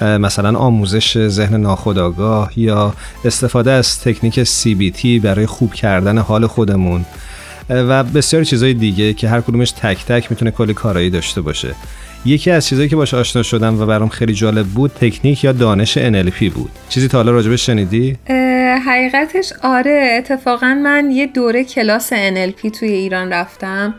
مثلا 0.01 0.59
آموزش 0.59 1.29
ذهن 1.29 1.61
ناخودآگاه 1.61 2.53
یا 2.57 2.95
استفاده 3.25 3.71
از 3.71 4.01
تکنیک 4.01 4.45
CBT 4.45 5.07
برای 5.23 5.47
خوب 5.47 5.75
کردن 5.75 6.19
حال 6.19 6.47
خودمون. 6.47 7.05
و 7.71 8.05
بسیار 8.05 8.45
چیزهای 8.45 8.75
دیگه 8.75 9.13
که 9.13 9.29
هر 9.29 9.41
کدومش 9.41 9.71
تک 9.71 10.05
تک 10.05 10.31
می‌تونه 10.31 10.51
کلی 10.51 10.75
کارایی 10.75 11.11
داشته 11.11 11.41
باشه. 11.41 11.75
یکی 12.25 12.51
از 12.51 12.67
چیزهایی 12.67 12.89
که 12.89 12.97
باش 12.97 13.15
آشنا 13.15 13.43
شدم 13.43 13.81
و 13.81 13.87
برام 13.87 14.09
خیلی 14.09 14.35
جالب 14.35 14.67
بود 14.67 14.91
تکنیک 14.91 15.45
یا 15.45 15.53
دانش 15.53 15.99
NLP 15.99 16.45
بود. 16.45 16.71
چیزی 16.89 17.09
تا 17.09 17.19
حالا 17.19 17.33
راجبش 17.33 17.67
شنیدی؟ 17.67 18.17
حقیقتش 18.87 19.53
آره 19.63 20.15
اتفاقا 20.19 20.75
من 20.75 21.11
یه 21.11 21.27
دوره 21.27 21.65
کلاس 21.65 22.13
NLP 22.13 22.71
توی 22.79 22.89
ایران 22.89 23.33
رفتم 23.33 23.95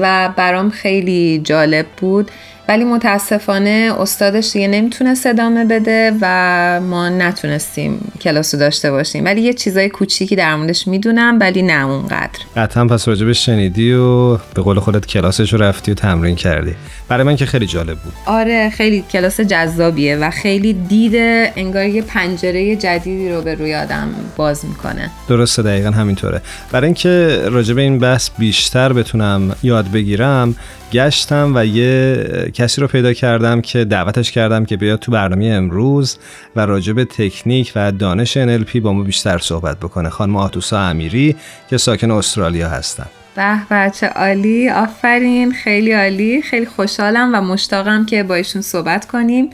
و 0.00 0.28
برام 0.36 0.70
خیلی 0.70 1.40
جالب 1.44 1.86
بود. 1.96 2.30
ولی 2.68 2.84
متاسفانه 2.84 3.92
استادش 3.98 4.52
دیگه 4.52 4.68
نمی‌تونست 4.68 5.26
ادامه 5.26 5.64
بده 5.64 6.12
و 6.20 6.80
ما 6.80 7.08
نتونستیم 7.08 8.12
کلاس 8.20 8.54
رو 8.54 8.60
داشته 8.60 8.90
باشیم. 8.90 9.24
ولی 9.24 9.40
یه 9.40 9.52
چیزای 9.52 9.88
کوچیکی 9.88 10.36
در 10.36 10.56
موردش 10.56 10.88
می‌دونم 10.88 11.38
ولی 11.40 11.62
نه 11.62 11.86
اونقدر. 11.86 12.38
قطعا 12.56 12.86
پس 12.86 13.08
راجبش 13.08 13.46
شنیدی 13.46 13.92
و 13.92 14.36
به 14.36 14.62
قول 14.62 14.78
خودت 14.78 15.06
کلاسش 15.06 15.52
رو 15.52 15.62
رفتی 15.62 15.90
و 15.90 15.94
تمرین 15.94 16.36
کردی. 16.36 16.74
برای 17.08 17.24
من 17.24 17.36
که 17.36 17.46
خیلی 17.46 17.66
جالب 17.66 17.98
بود. 17.98 18.12
آره 18.26 18.70
خیلی 18.70 19.04
کلاس 19.12 19.40
جذابیه 19.40 20.16
و 20.16 20.30
خیلی 20.30 20.72
دیده 20.72 21.52
انگار 21.56 21.86
یه 21.86 22.02
پنجره 22.02 22.76
جدیدی 22.76 23.32
رو 23.32 23.42
به 23.42 23.54
روی 23.54 23.74
آدم 23.74 24.08
باز 24.36 24.64
می‌کنه. 24.64 25.10
درسته 25.28 25.62
دقیقا 25.62 25.90
همینطوره. 25.90 26.40
برای 26.72 26.86
اینکه 26.86 27.40
راجب 27.44 27.78
این 27.78 27.98
بحث 27.98 28.30
بیشتر 28.38 28.92
بتونم 28.92 29.56
یاد 29.62 29.90
بگیرم 29.90 30.54
گشتم 30.92 31.52
و 31.54 31.66
یه 31.66 32.24
کسی 32.54 32.80
رو 32.80 32.86
پیدا 32.86 33.12
کردم 33.12 33.60
که 33.60 33.84
دعوتش 33.84 34.32
کردم 34.32 34.64
که 34.64 34.76
بیاد 34.76 34.98
تو 34.98 35.12
برنامه 35.12 35.46
امروز 35.46 36.18
و 36.56 36.66
راجع 36.66 36.92
به 36.92 37.04
تکنیک 37.04 37.72
و 37.76 37.92
دانش 37.92 38.38
NLP 38.38 38.76
با 38.76 38.92
ما 38.92 39.02
بیشتر 39.02 39.38
صحبت 39.38 39.76
بکنه. 39.76 40.08
خانم 40.08 40.36
آتوسا 40.36 40.80
امیری 40.80 41.36
که 41.70 41.76
ساکن 41.76 42.10
استرالیا 42.10 42.68
هستن. 42.68 43.06
به 43.36 43.58
بچه 43.70 44.06
عالی. 44.06 44.68
آفرین. 44.68 45.52
خیلی 45.52 45.92
عالی. 45.92 46.42
خیلی 46.42 46.66
خوشحالم 46.66 47.34
و 47.34 47.40
مشتاقم 47.40 48.06
که 48.06 48.22
با 48.22 48.34
ایشون 48.34 48.62
صحبت 48.62 49.06
کنیم 49.06 49.50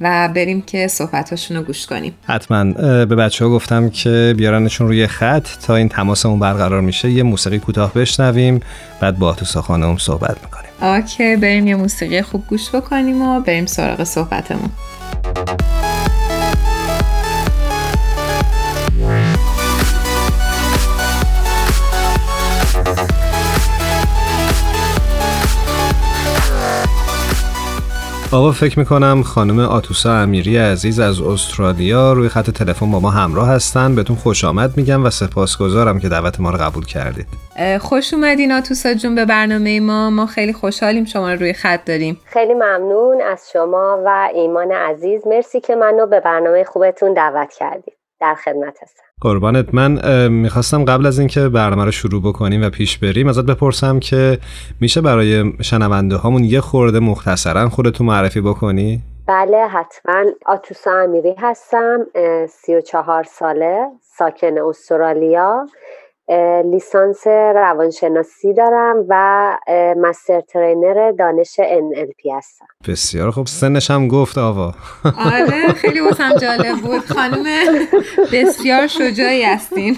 و 0.00 0.28
بریم 0.28 0.62
که 0.62 0.88
صحبتاشون 0.88 1.56
رو 1.56 1.62
گوش 1.62 1.86
کنیم. 1.86 2.14
حتما. 2.22 2.64
به 3.04 3.06
بچه 3.06 3.44
ها 3.44 3.50
گفتم 3.50 3.90
که 3.90 4.34
بیارنشون 4.36 4.86
روی 4.86 5.06
خط. 5.06 5.48
تا 5.66 5.76
این 5.76 5.88
تماسمون 5.88 6.38
برقرار 6.38 6.80
میشه 6.80 7.10
یه 7.10 7.22
موسیقی 7.22 7.58
کوتاه 7.58 7.94
بشنویم. 7.94 8.60
بعد 9.00 9.18
با 9.18 9.32
تو 9.32 9.60
خانم 9.60 9.96
صحبت 9.96 10.36
می‌کنیم. 10.42 10.61
اوکی 10.82 11.36
بریم 11.36 11.66
یه 11.66 11.74
موسیقی 11.74 12.22
خوب 12.22 12.46
گوش 12.46 12.74
بکنیم 12.74 13.22
و 13.22 13.40
بریم 13.40 13.66
سراغ 13.66 14.04
صحبتمون. 14.04 14.70
آقا 28.34 28.52
فکر 28.52 28.78
می‌کنم 28.78 29.22
خانم 29.22 29.58
آتوسا 29.58 30.14
امیری 30.14 30.56
عزیز 30.56 31.00
از 31.00 31.20
استرالیا 31.20 32.12
روی 32.12 32.28
خط 32.28 32.50
تلفن 32.50 32.90
با 32.90 33.00
ما 33.00 33.10
همراه 33.10 33.48
هستن. 33.48 33.94
بهتون 33.94 34.16
خوش 34.16 34.44
آمد 34.44 34.76
میگم 34.76 35.04
و 35.04 35.10
سپاسگزارم 35.10 35.98
که 35.98 36.08
دعوت 36.08 36.40
ما 36.40 36.50
رو 36.50 36.58
قبول 36.58 36.84
کردید. 36.84 37.26
خوش 37.80 38.14
اومدین 38.14 38.52
آتوسا 38.52 38.94
جون 38.94 39.14
به 39.14 39.24
برنامه 39.24 39.80
ما. 39.80 40.10
ما 40.10 40.26
خیلی 40.26 40.52
خوشحالیم 40.52 41.04
شما 41.04 41.32
رو 41.32 41.38
روی 41.38 41.52
خط 41.52 41.84
داریم. 41.84 42.20
خیلی 42.24 42.54
ممنون 42.54 43.22
از 43.32 43.42
شما 43.52 44.02
و 44.06 44.28
ایمان 44.34 44.72
عزیز. 44.72 45.26
مرسی 45.26 45.60
که 45.60 45.74
منو 45.74 46.06
به 46.06 46.20
برنامه 46.20 46.64
خوبتون 46.64 47.14
دعوت 47.14 47.52
کردید. 47.58 47.94
در 48.20 48.34
خدمت 48.44 48.78
هستم. 48.82 49.02
قربانت. 49.22 49.74
من 49.74 49.92
می‌خواستم 50.28 50.84
قبل 50.84 51.06
از 51.06 51.18
اینکه 51.18 51.48
برنامه 51.48 51.84
رو 51.84 51.90
شروع 51.90 52.22
بکنیم 52.22 52.62
و 52.62 52.70
پیش 52.70 52.98
بریم 52.98 53.28
ازت 53.28 53.44
بپرسم 53.44 54.00
که 54.00 54.38
میشه 54.80 55.00
برای 55.00 55.52
شنونده 55.60 56.16
هامون 56.16 56.44
یه 56.44 56.60
خورده 56.60 57.00
مختصرا 57.00 57.68
خودتو 57.68 58.04
معرفی 58.04 58.40
بکنی؟ 58.40 59.02
بله 59.26 59.56
حتما. 59.56 60.24
آتوسا 60.46 60.90
امیری 60.90 61.34
هستم 61.38 61.98
سی 62.48 62.74
و 62.74 62.80
چهار 62.80 63.24
ساله 63.24 63.86
ساکن 64.18 64.58
استرالیا. 64.58 65.66
لیسانس 66.72 67.26
روانشناسی 67.26 68.54
دارم 68.54 69.04
و 69.08 69.56
مستر 69.96 70.40
ترینر 70.40 71.12
دانش 71.18 71.60
NLP 71.60 72.32
هستم. 72.36 72.66
بسیار 72.88 73.30
خب 73.30 73.46
سنش 73.46 73.90
هم 73.90 74.08
گفت 74.08 74.38
آوا. 74.38 74.74
آره 75.04 75.68
خیلی 75.72 76.00
واسم 76.00 76.36
جالب 76.36 76.76
بود. 76.76 77.04
خانم 77.04 77.44
بسیار 78.32 78.86
شجاعی 78.86 79.42
هستین. 79.42 79.96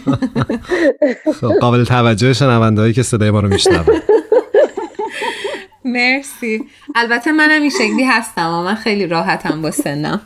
خب 1.40 1.52
قابل 1.60 1.84
توجه 1.84 2.32
شنونده 2.32 2.80
هایی 2.80 2.92
که 2.92 3.02
صدای 3.02 3.30
ما 3.30 3.40
رو 3.40 3.48
میشنون. 3.48 4.00
مرسی. 5.84 6.64
البته 6.94 7.32
منم 7.32 7.60
این 7.62 7.70
شکلی 7.70 8.04
هستم 8.04 8.48
و 8.48 8.62
من 8.62 8.74
خیلی 8.74 9.06
راحتم 9.06 9.62
با 9.62 9.70
سنم. 9.70 10.20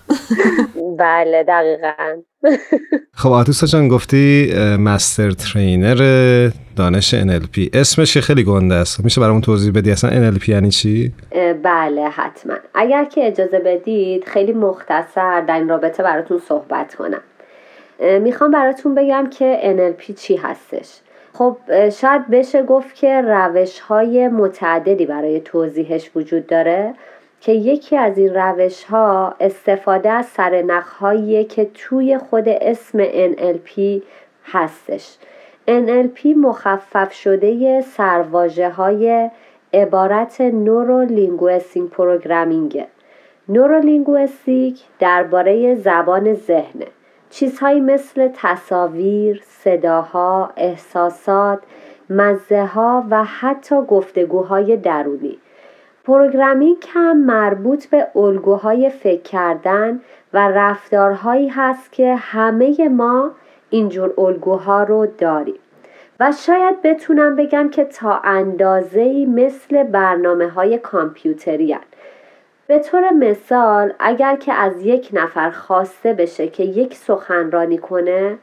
بله 0.99 1.45
دقیقا. 1.49 2.23
خب 3.21 3.33
آتوسا 3.33 3.67
جان 3.67 3.89
گفتی 3.89 4.53
مستر 4.79 5.31
ترینر 5.31 6.51
دانش 6.77 7.15
NLP 7.15 7.69
اسمش 7.73 8.19
خیلی 8.19 8.45
گنده 8.45 8.75
است. 8.75 9.05
میشه 9.05 9.21
برامون 9.21 9.41
توضیح 9.41 9.73
بدی؟ 9.73 9.91
اصلا 9.91 10.11
NLP 10.11 10.49
یعنی 10.49 10.71
چی؟ 10.71 11.13
بله 11.63 12.09
حتما. 12.09 12.55
اگر 12.75 13.05
که 13.05 13.27
اجازه 13.27 13.59
بدید 13.59 14.25
خیلی 14.25 14.53
مختصر 14.53 15.41
در 15.41 15.55
این 15.55 15.69
رابطه 15.69 16.03
براتون 16.03 16.39
صحبت 16.49 16.95
کنم. 16.95 17.23
می‌خوام 18.21 18.51
براتون 18.51 18.95
بگم 18.95 19.31
که 19.31 19.59
NLP 19.77 20.15
چی 20.15 20.37
هستش. 20.37 21.01
خب 21.33 21.57
شاید 21.91 22.31
بشه 22.31 22.63
گفت 22.63 22.95
که 22.95 23.21
روش 23.21 23.81
های 23.81 24.29
متعددی 24.29 25.07
برای 25.07 25.41
توضیحش 25.41 26.11
وجود 26.15 26.47
داره. 26.47 26.95
که 27.49 27.55
یکی 27.55 27.97
از 27.97 28.19
این 28.19 28.35
روش 28.35 28.85
ها 28.85 29.35
استفاده 29.41 30.11
از 30.11 30.27
سرنخ 30.27 31.03
که 31.45 31.71
توی 31.75 32.19
خود 32.19 32.49
اسم 32.49 33.05
NLP 33.05 34.03
هستش. 34.45 35.17
NLP 35.69 36.27
مخفف 36.37 37.13
شده 37.13 37.81
سرواژه 37.81 38.71
های 38.71 39.31
عبارت 39.75 40.41
Neuro 40.41 41.05
Linguistic 41.05 41.91
Programming 41.91 42.87
نورو 43.49 43.81
درباره 44.99 45.75
زبان 45.75 46.35
ذهنه 46.35 46.87
چیزهایی 47.31 47.81
مثل 47.81 48.29
تصاویر، 48.35 49.43
صداها، 49.47 50.51
احساسات، 50.57 51.59
مزه 52.11 52.65
ها 52.65 53.05
و 53.11 53.25
حتی 53.25 53.77
گفتگوهای 53.89 54.77
درونی. 54.77 55.39
پروگرامینگ 56.09 56.85
هم 56.89 57.17
مربوط 57.17 57.87
به 57.87 58.07
الگوهای 58.17 58.91
فکر 58.91 59.23
کردن 59.23 60.01
و 60.33 60.49
رفتارهایی 60.49 61.49
هست 61.49 61.93
که 61.93 62.15
همه 62.15 62.89
ما 62.89 63.31
اینجور 63.71 64.15
الگوها 64.19 64.83
رو 64.83 65.07
داریم. 65.07 65.59
و 66.21 66.33
شاید 66.33 66.83
بتونم 66.83 67.37
بگم 67.37 67.71
که 67.71 67.85
تا 67.85 68.21
اندازه 68.25 69.27
مثل 69.27 69.83
برنامه 69.83 70.49
های 70.49 70.79
کامپیوتری 70.79 71.77
به 72.67 72.79
طور 72.79 73.11
مثال 73.11 73.93
اگر 73.99 74.37
که 74.37 74.53
از 74.53 74.83
یک 74.83 75.11
نفر 75.13 75.51
خواسته 75.51 76.13
بشه 76.13 76.49
که 76.49 76.65
یک 76.65 76.95
سخنرانی 76.95 77.79
کنه 77.79 78.39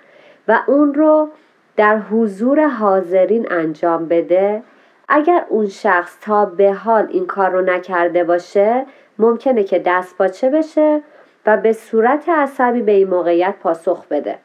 و 0.48 0.60
اون 0.68 0.94
رو 0.94 1.30
در 1.78 1.98
حضور 1.98 2.68
حاضرین 2.68 3.48
انجام 3.52 4.06
بده 4.06 4.64
اگر 5.10 5.46
اون 5.50 5.68
شخص 5.68 6.18
تا 6.22 6.46
به 6.46 6.74
حال 6.74 7.08
این 7.10 7.26
کار 7.26 7.50
رو 7.50 7.62
نکرده 7.62 8.24
باشه 8.24 8.86
ممکنه 9.20 9.64
که 9.64 9.80
دست 9.80 10.18
باچه 10.18 10.50
بشه 10.50 11.02
و 11.46 11.58
به 11.58 11.74
صورت 11.74 12.30
عصبی 12.30 12.82
به 12.82 12.92
این 12.92 13.08
موقعیت 13.08 13.56
پاسخ 13.60 14.08
بده. 14.08 14.38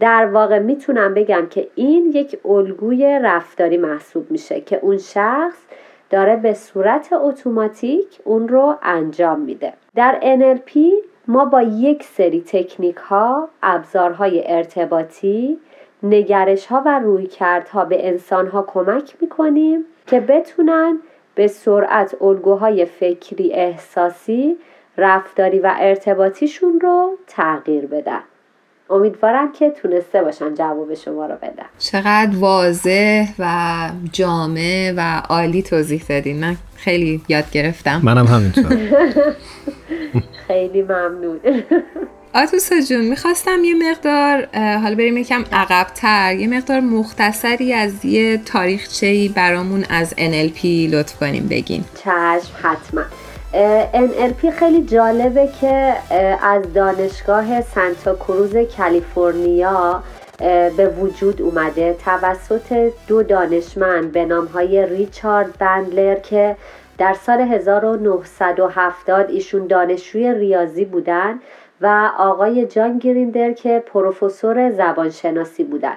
در 0.00 0.26
واقع 0.26 0.58
می‌تونم 0.58 1.14
بگم 1.14 1.46
که 1.50 1.68
این 1.74 2.12
یک 2.14 2.38
الگوی 2.44 3.18
رفتاری 3.22 3.76
محسوب 3.76 4.30
میشه 4.30 4.60
که 4.60 4.78
اون 4.82 4.98
شخص 4.98 5.58
داره 6.10 6.36
به 6.36 6.54
صورت 6.54 7.12
اتوماتیک 7.12 8.20
اون 8.24 8.48
رو 8.48 8.78
انجام 8.82 9.40
میده. 9.40 9.72
در 9.94 10.20
NLP 10.20 10.78
ما 11.28 11.44
با 11.44 11.62
یک 11.62 12.02
سری 12.02 12.40
تکنیک 12.40 12.96
ها 12.96 13.48
ابزارهای 13.62 14.52
ارتباطی 14.52 15.58
نگرش 16.02 16.66
ها 16.66 16.82
و 16.86 16.98
رویکردها 16.98 17.84
به 17.84 18.08
انسان 18.08 18.46
ها 18.46 18.62
کمک 18.62 19.14
می‌کنیم 19.20 19.84
که 20.06 20.20
بتونن 20.20 20.98
به 21.34 21.46
سرعت 21.46 22.22
الگوهای 22.22 22.84
فکری 22.84 23.52
احساسی 23.52 24.56
رفتاری 24.96 25.58
و 25.58 25.74
ارتباطیشون 25.78 26.80
رو 26.80 27.18
تغییر 27.26 27.86
بدن. 27.86 28.20
امیدوارم 28.90 29.52
که 29.52 29.70
تونسته 29.70 30.22
باشم 30.22 30.54
جواب 30.54 30.94
شما 30.94 31.26
رو 31.26 31.34
بدم 31.34 31.66
چقدر 31.78 32.30
واضح 32.38 33.26
و 33.38 33.54
جامع 34.12 34.92
و 34.96 35.22
عالی 35.28 35.62
توضیح 35.62 36.02
دادین. 36.08 36.40
من 36.40 36.56
خیلی 36.76 37.22
یاد 37.28 37.50
گرفتم. 37.50 38.00
منم 38.04 38.26
همینطور. 38.26 38.76
خیلی 40.48 40.82
ممنون. 40.82 41.40
آتوسا 42.34 42.80
جون 42.80 43.00
می‌خواستم 43.00 43.64
یه 43.64 43.74
مقدار 43.74 44.48
حالا 44.54 44.94
بریم 44.94 45.16
یکم 45.16 45.44
عقبتر 45.52 46.34
یه 46.34 46.48
مقدار 46.48 46.80
مختصری 46.80 47.72
از 47.72 48.04
یه 48.04 48.36
تاریخچهی 48.36 49.28
برامون 49.28 49.84
از 49.90 50.14
NLP 50.14 50.64
لطف 50.64 51.16
کنیم 51.16 51.48
بگین. 51.48 51.84
چشم 52.04 52.52
حتما. 52.62 53.02
NLP 53.92 54.50
خیلی 54.58 54.82
جالبه 54.82 55.48
که 55.60 55.94
از 56.42 56.72
دانشگاه 56.72 57.60
سانتا 57.60 58.14
کروز 58.14 58.56
کالیفرنیا 58.76 60.02
به 60.76 60.88
وجود 60.88 61.42
اومده. 61.42 61.96
توسط 62.04 62.92
دو 63.06 63.22
دانشمند 63.22 64.12
به 64.12 64.24
نامهای 64.24 64.86
ریچارد 64.86 65.58
بندلر 65.58 66.14
که 66.14 66.56
در 66.98 67.16
سال 67.26 67.40
1970 67.40 69.30
ایشون 69.30 69.66
دانشجوی 69.66 70.34
ریاضی 70.34 70.84
بودن 70.84 71.40
و 71.80 72.10
آقای 72.18 72.66
جان 72.66 72.98
گریندر 72.98 73.52
که 73.52 73.84
پروفسور 73.86 74.70
زبانشناسی 74.70 75.64
بودن. 75.64 75.96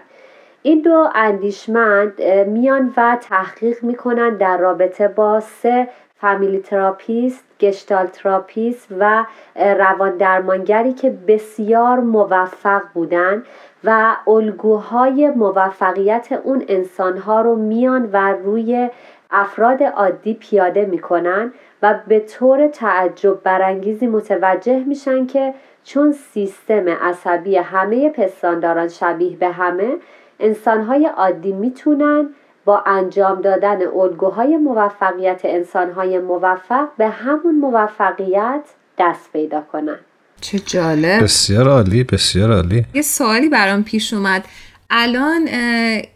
این 0.61 0.81
دو 0.81 1.09
اندیشمند 1.15 2.21
میان 2.47 2.93
و 2.97 3.17
تحقیق 3.21 3.83
می‌کنن 3.83 4.37
در 4.37 4.57
رابطه 4.57 5.07
با 5.07 5.39
سه 5.39 5.87
family 6.15 6.59
therapist، 6.59 7.43
Gestalt 7.59 8.05
therapist 8.05 8.87
و 8.99 9.25
روان 9.55 10.17
درمانگری 10.17 10.93
که 10.93 11.09
بسیار 11.27 11.99
موفق 11.99 12.81
بودن 12.93 13.43
و 13.83 14.15
الگوهای 14.27 15.29
موفقیت 15.29 16.27
اون 16.43 16.63
انسانها 16.67 17.41
رو 17.41 17.55
میان 17.55 18.09
و 18.13 18.33
روی 18.33 18.89
افراد 19.31 19.83
عادی 19.83 20.33
پیاده 20.33 20.85
می‌کنن 20.85 21.53
و 21.81 21.99
به 22.07 22.19
طور 22.19 22.67
تعجب 22.67 23.43
برانگیزی 23.43 24.07
متوجه 24.07 24.79
میشن 24.79 25.25
که 25.25 25.53
چون 25.83 26.15
سیستم 26.33 26.89
عصبی 26.89 27.55
همه 27.55 28.09
پستانداران 28.09 28.87
شبیه 28.87 29.37
به 29.37 29.49
همه 29.49 29.93
انسانهای 30.39 31.05
عادی 31.05 31.51
می‌تونن 31.51 32.29
با 32.65 32.83
انجام 32.85 33.41
دادن 33.41 33.87
الگوهای 33.87 34.57
موفقیت 34.57 35.41
انسانهای 35.43 36.19
موفق 36.19 36.87
به 36.97 37.07
همون 37.07 37.55
موفقیت 37.55 38.63
دست 38.99 39.33
پیدا 39.33 39.61
کنن. 39.61 39.99
چه 40.41 40.59
جالب. 40.59 41.23
بسیار 41.23 41.69
عالی 41.69 42.03
بسیار 42.03 42.51
عالی. 42.51 42.85
یه 42.93 43.01
سوالی 43.01 43.49
برام 43.49 43.83
پیش 43.83 44.13
اومد. 44.13 44.45
الان 44.89 45.49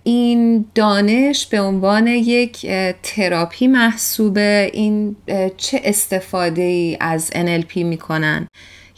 این 0.04 0.66
دانش 0.76 1.48
به 1.48 1.62
عنوان 1.62 2.08
یک 2.08 2.68
تراپی 3.04 3.68
محسوبه. 3.68 4.70
این 4.74 5.16
چه 5.58 5.82
استفاده 5.84 6.62
ای 6.62 6.98
از 7.02 7.32
NLP 7.32 7.76
می‌کنن؟ 7.76 8.48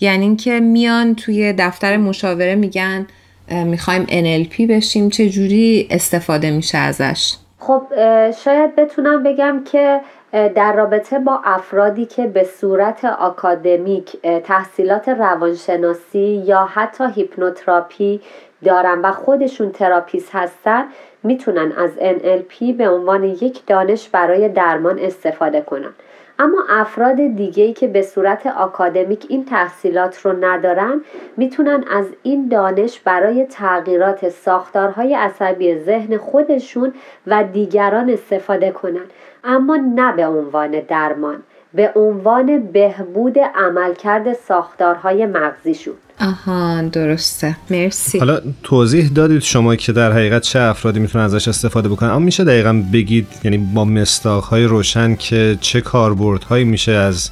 یعنی 0.02 0.26
اینکه 0.26 0.60
میان 0.60 1.16
توی 1.16 1.54
دفتر 1.54 1.98
مشاوره 1.98 2.56
میگن 2.56 3.08
می‌خوایم 3.52 4.06
NLP 4.06 4.62
بشیم. 4.70 5.10
چه 5.10 5.30
جوری 5.30 5.88
استفاده 5.92 6.52
میشه 6.52 6.78
ازش؟ 6.78 7.36
خب 7.60 7.84
شاید 8.32 8.76
بتونم 8.76 9.24
بگم 9.24 9.64
که 9.72 10.02
در 10.32 10.74
رابطه 10.74 11.20
با 11.20 11.42
افرادی 11.46 12.06
که 12.06 12.28
به 12.28 12.44
صورت 12.44 13.06
آکادمیک 13.06 14.18
تحصیلات 14.44 15.10
روانشناسی 15.10 16.44
یا 16.46 16.70
حتی 16.74 17.04
هیپنوتراپی 17.16 18.22
دارن 18.66 19.02
و 19.02 19.12
خودشون 19.12 19.72
تراپیست 19.72 20.30
هستن 20.34 20.84
می‌تونن 21.24 21.72
از 21.72 21.92
NLP 22.00 22.74
به 22.78 22.90
عنوان 22.90 23.24
یک 23.24 23.66
دانش 23.68 24.10
برای 24.10 24.50
درمان 24.50 25.00
استفاده 25.00 25.62
کنن. 25.62 25.94
اما 26.40 26.66
افراد 26.70 27.16
دیگه 27.16 27.74
که 27.74 27.88
به 27.88 28.02
صورت 28.02 28.48
آکادمیک 28.48 29.26
این 29.30 29.46
تحصیلات 29.46 30.22
رو 30.22 30.46
ندارن 30.46 31.02
می‌تونن 31.38 31.84
از 31.92 32.06
این 32.24 32.48
دانش 32.48 33.00
برای 33.00 33.46
تغییرات 33.46 34.30
ساختارهای 34.30 35.16
عصبی 35.16 35.80
ذهن 35.80 36.18
خودشون 36.18 36.94
و 37.28 37.44
دیگران 37.44 38.10
استفاده 38.10 38.72
کنن 38.72 39.06
اما 39.44 39.76
نه 39.76 40.12
به 40.12 40.28
عنوان 40.28 40.72
درمان. 40.72 41.44
به 41.74 41.92
عنوان 41.96 42.68
بهبود 42.74 43.36
عملکرد 43.56 44.34
ساختارهای 44.48 45.26
مغزیشون 45.26 45.94
آها 46.22 46.82
درسته. 46.82 47.56
مرسی. 47.70 48.20
حالا 48.20 48.42
توضیح 48.64 49.10
دادید 49.16 49.42
شما 49.42 49.76
که 49.76 49.92
در 49.92 50.12
حقیقت 50.12 50.42
چه 50.42 50.60
افرادی 50.60 51.00
می‌تونن 51.00 51.24
ازش 51.24 51.48
استفاده 51.48 51.90
بکنن؟ 51.90 52.10
اما 52.10 52.20
میشه 52.20 52.44
دقیقا 52.44 52.84
بگید 52.94 53.28
یعنی 53.44 53.58
با 53.58 53.86
مستاخهای 53.86 54.64
روشن 54.64 55.16
که 55.16 55.58
چه 55.62 55.82
کاربردهایی 55.82 56.64
میشه 56.64 56.92
از 56.92 57.30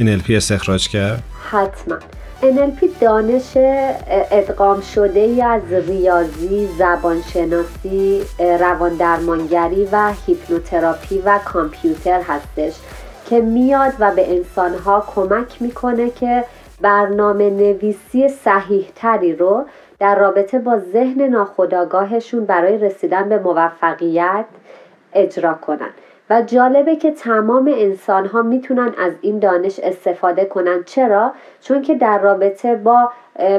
NLP 0.00 0.30
استخراج 0.30 0.88
کرد؟ 0.88 1.22
حتما. 1.50 1.96
NLP 2.42 2.86
دانش 3.00 3.56
ادغام 4.30 4.80
شده 4.94 5.20
ای 5.20 5.42
از 5.42 5.62
ریاضی، 5.88 6.68
زبانشناسی، 6.78 8.20
روان 8.60 8.94
درمانگری 8.94 9.88
و 9.92 10.12
هیپنوتراپی 10.26 11.18
و 11.24 11.38
کامپیوتر 11.44 12.20
هستش. 12.28 12.72
که 13.30 13.40
میاد 13.40 13.92
و 13.98 14.10
به 14.10 14.36
انسانها 14.36 15.04
کمک 15.14 15.62
می‌کنه 15.62 16.10
که 16.10 16.44
برنامه 16.80 17.50
نویسی 17.50 18.28
صحیح 18.28 18.88
تری 18.96 19.36
رو 19.36 19.64
در 19.98 20.18
رابطه 20.18 20.58
با 20.58 20.78
ذهن 20.78 21.22
ناخودآگاهشون 21.22 22.44
برای 22.44 22.78
رسیدن 22.78 23.28
به 23.28 23.38
موفقیت 23.38 24.44
اجرا 25.12 25.54
کنن. 25.54 25.90
و 26.30 26.42
جالبه 26.42 26.96
که 26.96 27.10
تمام 27.10 27.72
انسان 27.76 28.26
ها 28.26 28.42
می‌تونن 28.42 28.94
از 28.98 29.12
این 29.20 29.38
دانش 29.38 29.80
استفاده 29.80 30.44
کنن. 30.44 30.82
چرا؟ 30.84 31.32
چون 31.60 31.82
که 31.82 31.94
در 31.94 32.18
رابطه 32.18 32.74
با 32.74 33.10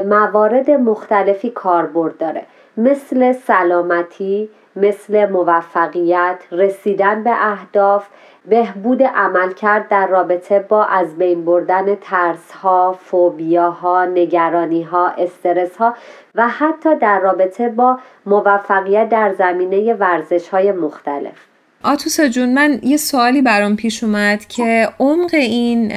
موارد 0.06 0.70
مختلفی 0.70 1.50
کاربرد 1.50 2.18
داره. 2.18 2.42
مثل 2.76 3.32
سلامتی، 3.32 4.48
مثل 4.76 5.30
موفقیت، 5.30 6.38
رسیدن 6.52 7.22
به 7.22 7.30
اهداف، 7.32 8.06
بهبود 8.46 9.02
عملکرد 9.02 9.88
در 9.88 10.06
رابطه 10.06 10.58
با 10.58 10.84
از 10.84 11.16
بین 11.18 11.44
بردن 11.44 11.94
ترس 11.94 12.52
ها، 12.52 12.92
فوبیا 12.92 13.70
ها، 13.70 14.04
نگرانی 14.04 14.82
ها، 14.82 15.08
استرس 15.08 15.76
ها 15.76 15.94
و 16.34 16.48
حتی 16.48 16.96
در 16.96 17.20
رابطه 17.20 17.68
با 17.68 17.98
موفقیت 18.26 19.08
در 19.08 19.32
زمینه 19.32 19.94
ورزش 19.94 20.48
های 20.48 20.72
مختلف. 20.72 21.55
آتوسا 21.86 22.28
جون 22.28 22.54
من 22.54 22.80
یه 22.82 22.96
سوالی 22.96 23.42
برام 23.42 23.76
پیش 23.76 24.04
اومد 24.04 24.46
که 24.46 24.88
عمق 25.00 25.34
این 25.34 25.92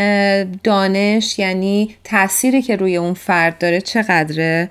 دانش 0.63 1.39
یعنی 1.39 1.95
تأثیری 2.03 2.61
که 2.61 2.75
روی 2.75 2.97
اون 2.97 3.13
فرد 3.13 3.57
داره 3.57 3.81
چقدره 3.81 4.69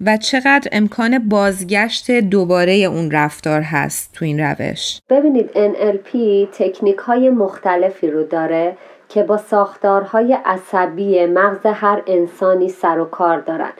و 0.00 0.16
چقدر 0.16 0.68
امکان 0.72 1.28
بازگشت 1.28 2.10
دوباره 2.10 2.72
اون 2.72 3.10
رفتار 3.10 3.60
هست 3.60 4.12
تو 4.12 4.24
این 4.24 4.40
روش؟ 4.40 5.00
ببینید 5.10 5.50
NLP 5.50 6.16
تکنیک 6.52 6.96
های 6.96 7.30
مختلفی 7.30 8.10
رو 8.10 8.24
داره 8.24 8.76
که 9.08 9.22
با 9.22 9.36
ساختارهای 9.36 10.38
عصبی 10.44 11.26
مغز 11.26 11.66
هر 11.66 12.02
انسانی 12.06 12.68
سر 12.68 12.98
و 12.98 13.04
کار 13.04 13.40
دارن. 13.40 13.72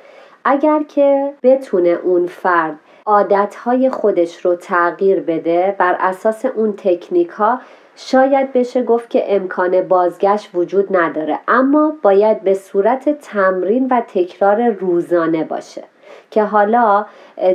اگر 0.45 0.83
که 0.83 1.33
بتونه 1.43 1.89
اون 1.89 2.27
فرد 2.27 2.79
عادتهای 3.09 3.91
خودش 3.91 4.45
رو 4.45 4.57
تغییر 4.57 5.21
بده 5.21 5.77
بر 5.79 5.97
اساس 6.01 6.45
اون 6.45 6.75
تکنیک 6.77 7.29
ها 7.29 7.61
شاید 7.97 8.53
بشه 8.53 8.83
گفت 8.83 9.11
که 9.11 9.37
امکان 9.37 9.89
بازگشت 9.89 10.51
وجود 10.55 10.97
نداره. 10.97 11.39
اما 11.49 11.93
باید 12.03 12.41
به 12.41 12.55
صورت 12.55 13.09
تمرین 13.21 13.89
و 13.91 14.01
تکرار 14.01 14.69
روزانه 14.69 15.45
باشه. 15.45 15.85
که 16.31 16.43
حالا 16.43 17.07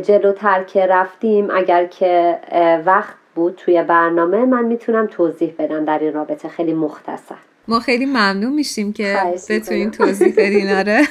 جلوتر 0.02 0.64
که 0.64 0.86
رفتیم 0.86 1.48
اگر 1.52 1.86
که 1.86 2.40
وقت 2.86 3.16
بود 3.36 3.56
توی 3.56 3.84
برنامه 3.84 4.46
من 4.46 4.66
می‌تونم 4.66 5.08
توضیح 5.08 5.56
بدم 5.60 5.86
در 5.86 6.00
این 6.00 6.14
رابطه. 6.14 6.50
خیلی 6.50 6.74
مختصر. 6.74 7.53
ما 7.68 7.80
خیلی 7.80 8.06
ممنون 8.06 8.54
میشیم 8.54 8.94
که 8.94 9.16
بتونین 9.50 9.92
توضیح 9.92 10.34
بدین 10.38 10.72
آره. 10.72 11.02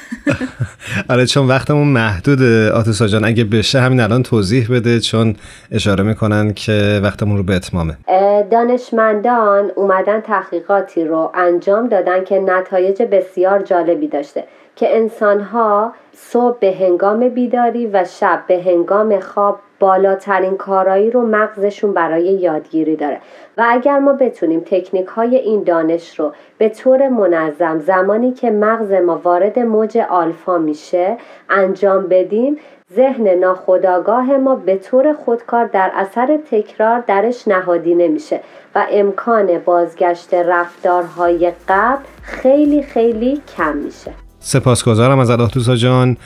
آره 1.11 1.26
چون 1.26 1.48
وقتمون 1.48 1.88
محدود 1.88 2.42
آتوسا 2.72 3.07
جان 3.07 3.24
اگه 3.24 3.44
بشه 3.44 3.80
همین 3.80 4.00
الان 4.00 4.22
توضیح 4.22 4.68
بده 4.70 5.00
چون 5.00 5.36
اشاره 5.70 6.05
می‌کنن 6.05 6.55
که 6.55 7.00
وقتمون 7.03 7.36
رو 7.36 7.42
به 7.42 7.55
اتمامه. 7.55 7.96
دانشمندان 8.50 9.70
اومدن 9.76 10.20
تحقیقاتی 10.20 11.05
رو 11.05 11.32
انجام 11.34 11.88
دادن 11.88 12.24
که 12.24 12.38
نتایج 12.38 13.03
بسیار 13.03 13.62
جالبی 13.62 14.09
داشته 14.09 14.44
که 14.76 14.96
انسانها 14.96 15.94
صبح 16.16 16.59
به 16.59 16.76
هنگام 16.80 17.28
بیداری 17.28 17.86
و 17.86 18.05
شب 18.05 18.44
به 18.48 18.62
هنگام 18.62 19.20
خواب 19.20 19.61
بالاترین 19.83 20.57
کارایی 20.57 21.11
رو 21.11 21.26
مغزشون 21.26 21.93
برای 21.93 22.24
یادگیری 22.24 22.97
داره. 22.97 23.20
و 23.59 23.64
اگر 23.68 23.99
ما 23.99 24.12
بتونیم 24.12 24.61
تکنیک 24.61 25.07
های 25.07 25.37
این 25.37 25.62
دانش 25.62 26.18
رو 26.20 26.33
به 26.59 26.68
طور 26.68 27.09
منظم 27.09 27.78
زمانی 27.78 28.33
که 28.33 28.51
مغز 28.51 28.93
ما 28.93 29.20
وارد 29.24 29.59
موج 29.59 29.99
آلفا 29.99 30.59
میشه 30.59 31.16
انجام 31.51 32.07
بدیم 32.07 32.57
ذهن 32.97 33.28
ناخودآگاه 33.28 34.37
ما 34.37 34.55
به 34.55 34.76
طور 34.76 35.12
خودکار 35.12 35.66
در 35.66 35.93
اثر 35.95 36.39
تکرار 36.51 37.01
درش 37.01 37.49
نهادینه 37.49 38.09
میشه 38.09 38.41
و 38.74 38.87
امکان 38.91 39.59
بازگشت 39.59 40.35
رفتارهای 40.35 41.53
قبل 41.68 42.03
خیلی 42.22 42.83
خیلی 42.83 43.43
کم 43.57 43.76
میشه. 43.76 44.12
سپاسگزارم 44.41 45.18
از 45.18 45.30
الله 45.30 45.76
جان 45.76 46.16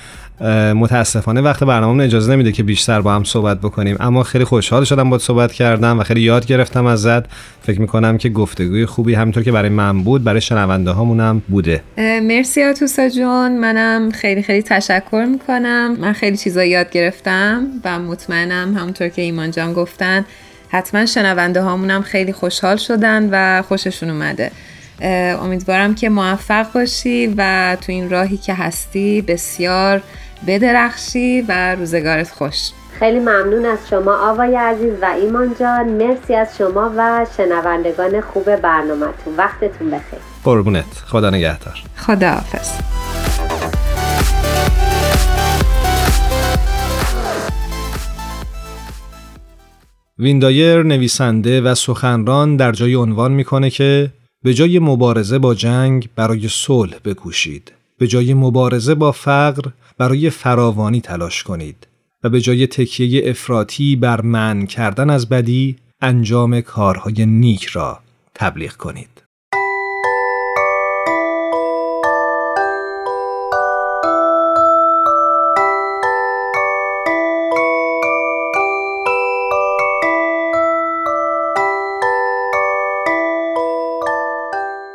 متاسفانه 0.75 1.41
وقت 1.41 1.65
برنامه 1.65 2.05
اجازه 2.05 2.33
نمیده 2.33 2.53
که 2.53 2.63
بیشتر 2.63 3.01
با 3.01 3.15
هم 3.15 3.25
صحبت 3.25 3.61
بکنیم. 3.61 3.97
اما 4.01 4.23
خیلی 4.23 4.45
خوشحال 4.45 4.85
شدم 4.85 5.11
با 5.11 5.19
صحبت 5.19 5.53
کردم 5.53 5.99
و 5.99 6.03
خیلی 6.03 6.21
یاد 6.21 6.47
گرفتم 6.47 6.87
ازت. 6.87 7.25
فکر 7.63 7.81
می‌کنم 7.81 8.19
که 8.19 8.29
گفتگوی 8.29 8.87
خوبی 8.87 9.15
همینطور 9.15 9.43
که 9.43 9.53
برای 9.53 9.69
من 9.69 10.03
بود 10.03 10.25
برای 10.25 10.41
شنونده 10.41 10.91
هامونم 10.91 11.43
بوده 11.49 11.83
مرسی 12.23 12.65
آتوسا 12.65 13.09
جون. 13.09 13.59
منم 13.59 14.11
خیلی 14.11 14.43
خیلی 14.43 14.63
تشکر 14.63 15.27
می‌کنم. 15.31 15.97
من 16.01 16.13
خیلی 16.13 16.37
چیزا 16.37 16.65
یاد 16.65 16.91
گرفتم 16.91 17.67
و 17.85 17.99
مطمئنم 17.99 18.77
همونطور 18.77 19.09
که 19.09 19.23
ایمان 19.23 19.51
جان 19.51 19.73
گفتن 19.73 20.25
حتما 20.69 21.07
شنونده 21.07 21.63
هامونم 21.63 22.03
خیلی 22.03 22.33
خوشحال 22.33 22.77
شدن 22.77 23.29
و 23.33 23.63
خوششون 23.63 24.11
اومده. 24.11 24.51
امیدوارم 25.43 25.95
که 25.95 26.09
موفق 26.09 26.73
باشی 26.73 27.35
و 27.37 27.77
تو 27.81 27.93
این 27.93 28.11
راهی 28.11 28.37
که 28.37 28.55
هستی 28.55 29.23
بسیار 29.23 30.03
بدرخشی 30.47 31.45
و 31.49 31.75
روزگارت 31.75 32.31
خوش. 32.31 32.71
خیلی 32.99 33.19
ممنون 33.19 33.65
از 33.67 33.79
شما 33.91 34.31
آوای 34.31 34.57
عزیز 34.57 34.93
و 35.03 35.05
ایمان 35.05 35.55
جان. 35.61 35.89
مرسی 35.89 36.35
از 36.35 36.57
شما 36.59 36.93
و 36.97 37.27
شنوندگان 37.37 38.21
خوب 38.21 38.57
برنامهتون. 38.57 39.37
وقتتون 39.37 39.91
بخیر. 39.91 40.19
قربونت. 40.45 41.03
خدا 41.07 41.31
نگهدار. 41.31 41.83
خدا 41.97 42.31
حافظ. 42.31 42.71
ویندایر 50.19 50.83
نویسنده 50.83 51.61
و 51.61 51.75
سخنران 51.75 52.57
در 52.57 52.73
جای 52.73 52.95
عنوان 52.95 53.33
می‌کنه 53.33 53.71
که 53.71 54.11
به 54.45 54.55
جای 54.55 54.79
مبارزه 54.79 55.39
با 55.39 55.55
جنگ 55.55 56.09
برای 56.17 56.49
صلح 56.49 56.99
بکوشید. 57.05 57.73
به 57.99 58.07
جای 58.07 58.35
مبارزه 58.35 58.95
با 58.95 59.13
فقر 59.13 59.71
برای 59.99 60.31
فراوانی 60.31 61.01
تلاش 61.01 61.43
کنید 61.43 61.87
و 62.25 62.29
به 62.29 62.41
جای 62.41 62.67
تکیه 62.67 63.31
افراطی 63.31 63.97
بر 63.97 64.21
من 64.21 64.67
کردن 64.67 65.11
از 65.11 65.29
بدی 65.29 65.77
انجام 66.01 66.61
کارهای 66.61 67.27
نیک 67.27 67.65
را 67.65 68.01
تبلیغ 68.35 68.73
کنید. 68.73 69.16